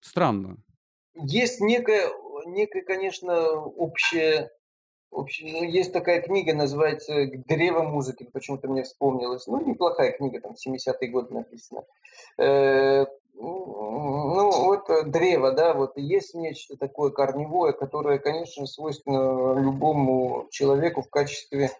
странно. 0.00 0.56
Есть 1.14 1.60
некая, 1.60 2.08
некая, 2.52 2.82
конечно, 2.82 3.50
общая 3.60 4.50
общем, 5.10 5.48
ну, 5.48 5.64
есть 5.64 5.92
такая 5.92 6.20
книга, 6.20 6.54
называется 6.54 7.26
«Древо 7.48 7.82
музыки», 7.82 8.28
почему-то 8.30 8.68
мне 8.68 8.82
вспомнилось. 8.82 9.46
Ну, 9.46 9.64
неплохая 9.64 10.12
книга, 10.12 10.40
там, 10.40 10.52
70-е 10.52 11.08
годы 11.08 11.34
написана. 11.34 11.84
Э, 12.38 13.06
ну, 13.34 14.50
вот 14.50 14.88
древо, 15.10 15.52
да, 15.52 15.72
вот 15.72 15.96
есть 15.96 16.34
нечто 16.34 16.76
такое 16.76 17.10
корневое, 17.10 17.72
которое, 17.72 18.18
конечно, 18.18 18.66
свойственно 18.66 19.58
любому 19.58 20.48
человеку 20.50 21.02
в 21.02 21.08
качестве 21.08 21.70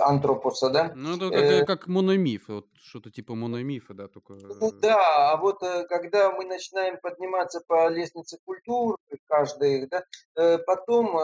антропоса, 0.00 0.70
да? 0.70 0.92
Ну, 0.94 1.16
это 1.16 1.30
как, 1.30 1.42
э, 1.42 1.64
как 1.64 1.86
мономиф, 1.86 2.48
вот 2.48 2.66
что-то 2.82 3.10
типа 3.10 3.34
мономифа, 3.34 3.94
да, 3.94 4.08
только... 4.08 4.34
Ну 4.34 4.70
да, 4.72 5.32
а 5.32 5.36
вот 5.36 5.62
э, 5.62 5.84
когда 5.88 6.30
мы 6.32 6.44
начинаем 6.44 6.98
подниматься 7.00 7.60
по 7.66 7.88
лестнице 7.88 8.38
культур, 8.44 8.98
каждый, 9.26 9.88
да, 9.88 10.04
потом 10.66 11.16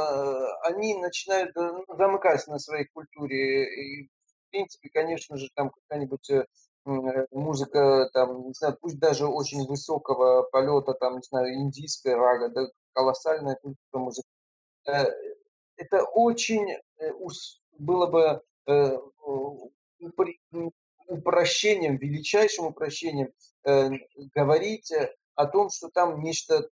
они 0.62 0.94
начинают 0.94 1.54
ну, 1.54 1.84
замыкаться 1.88 2.50
на 2.50 2.58
своей 2.58 2.86
культуре. 2.92 3.64
И, 3.64 4.06
в 4.06 4.50
принципе, 4.50 4.88
конечно 4.92 5.36
же, 5.36 5.48
там 5.54 5.70
какая-нибудь 5.70 6.46
музыка, 7.30 8.08
там, 8.12 8.48
не 8.48 8.54
знаю, 8.54 8.76
пусть 8.80 8.98
даже 8.98 9.26
очень 9.26 9.66
высокого 9.66 10.42
полета, 10.42 10.94
там, 10.94 11.16
не 11.16 11.22
знаю, 11.22 11.54
индийская 11.54 12.16
рага, 12.16 12.48
да, 12.48 12.66
колоссальная 12.94 13.56
культура 13.56 14.02
музыки 14.02 14.28
это 15.80 16.04
очень 16.04 16.70
э, 16.98 17.12
было 17.80 18.06
бы 18.06 18.42
э, 18.66 18.98
упрощением, 21.06 21.96
величайшим 21.96 22.66
упрощением 22.66 23.32
э, 23.64 23.90
говорить 24.34 24.92
о 25.34 25.46
том, 25.46 25.70
что 25.70 25.88
там 25.88 26.22
нечто 26.22 26.68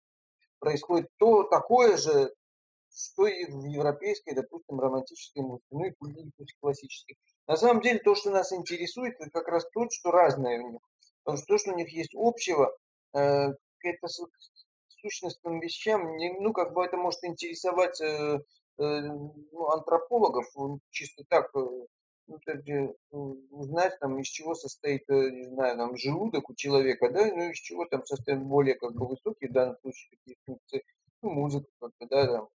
происходит 0.59 1.09
то 1.17 1.43
такое 1.43 1.97
же, 1.97 2.33
что 2.95 3.27
и 3.27 3.45
в 3.45 3.65
европейской, 3.65 4.33
допустим, 4.33 4.79
романтической 4.79 5.43
музыке, 5.43 5.65
ну 5.71 5.85
и 5.85 5.91
пусть 6.37 6.55
классической. 6.59 7.17
На 7.47 7.57
самом 7.57 7.81
деле 7.81 7.99
то, 7.99 8.15
что 8.15 8.29
нас 8.31 8.53
интересует, 8.53 9.15
это 9.19 9.29
как 9.29 9.47
раз 9.47 9.67
то, 9.73 9.87
что 9.89 10.11
разное 10.11 10.61
у 10.61 10.71
них. 10.71 10.81
Потому 11.23 11.37
что 11.37 11.47
то, 11.47 11.57
что 11.57 11.71
у 11.71 11.75
них 11.75 11.89
есть 11.89 12.13
общего, 12.15 12.75
это 13.11 14.07
сущностным 14.87 15.59
вещам, 15.59 16.15
ну, 16.39 16.53
как 16.53 16.73
бы 16.73 16.85
это 16.85 16.95
может 16.97 17.23
интересовать 17.23 17.99
Э, 18.01 18.39
ну, 18.77 19.69
антропологов, 19.69 20.45
чисто 20.89 21.23
так, 21.29 21.49
э, 21.55 21.59
ну, 22.27 22.39
где 22.45 22.93
узнать, 23.11 23.99
там, 23.99 24.19
из 24.19 24.27
чего 24.27 24.55
состоит, 24.55 25.03
э, 25.09 25.29
не 25.31 25.45
знаю, 25.45 25.77
там, 25.77 25.97
желудок 25.97 26.49
у 26.49 26.55
человека, 26.55 27.09
да, 27.11 27.25
ну, 27.25 27.51
из 27.51 27.57
чего 27.57 27.85
там 27.85 28.05
состоят 28.05 28.41
более, 28.43 28.75
как 28.75 28.93
бы, 28.93 29.07
высокие, 29.07 29.49
в 29.49 29.53
данном 29.53 29.77
случае, 29.81 30.17
такие 30.17 30.37
функции, 30.45 30.83
ну, 31.21 31.31
музыка, 31.31 31.67
как-то, 31.79 32.07
да, 32.07 32.27
там. 32.27 32.49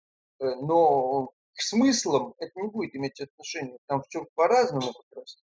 Но 0.67 1.31
к 1.53 1.61
смыслам 1.61 2.35
это 2.37 2.51
не 2.59 2.69
будет 2.69 2.95
иметь 2.95 3.19
отношения, 3.19 3.77
там 3.87 4.03
все 4.03 4.25
по-разному 4.35 4.93
как 4.93 5.17
раз. 5.17 5.37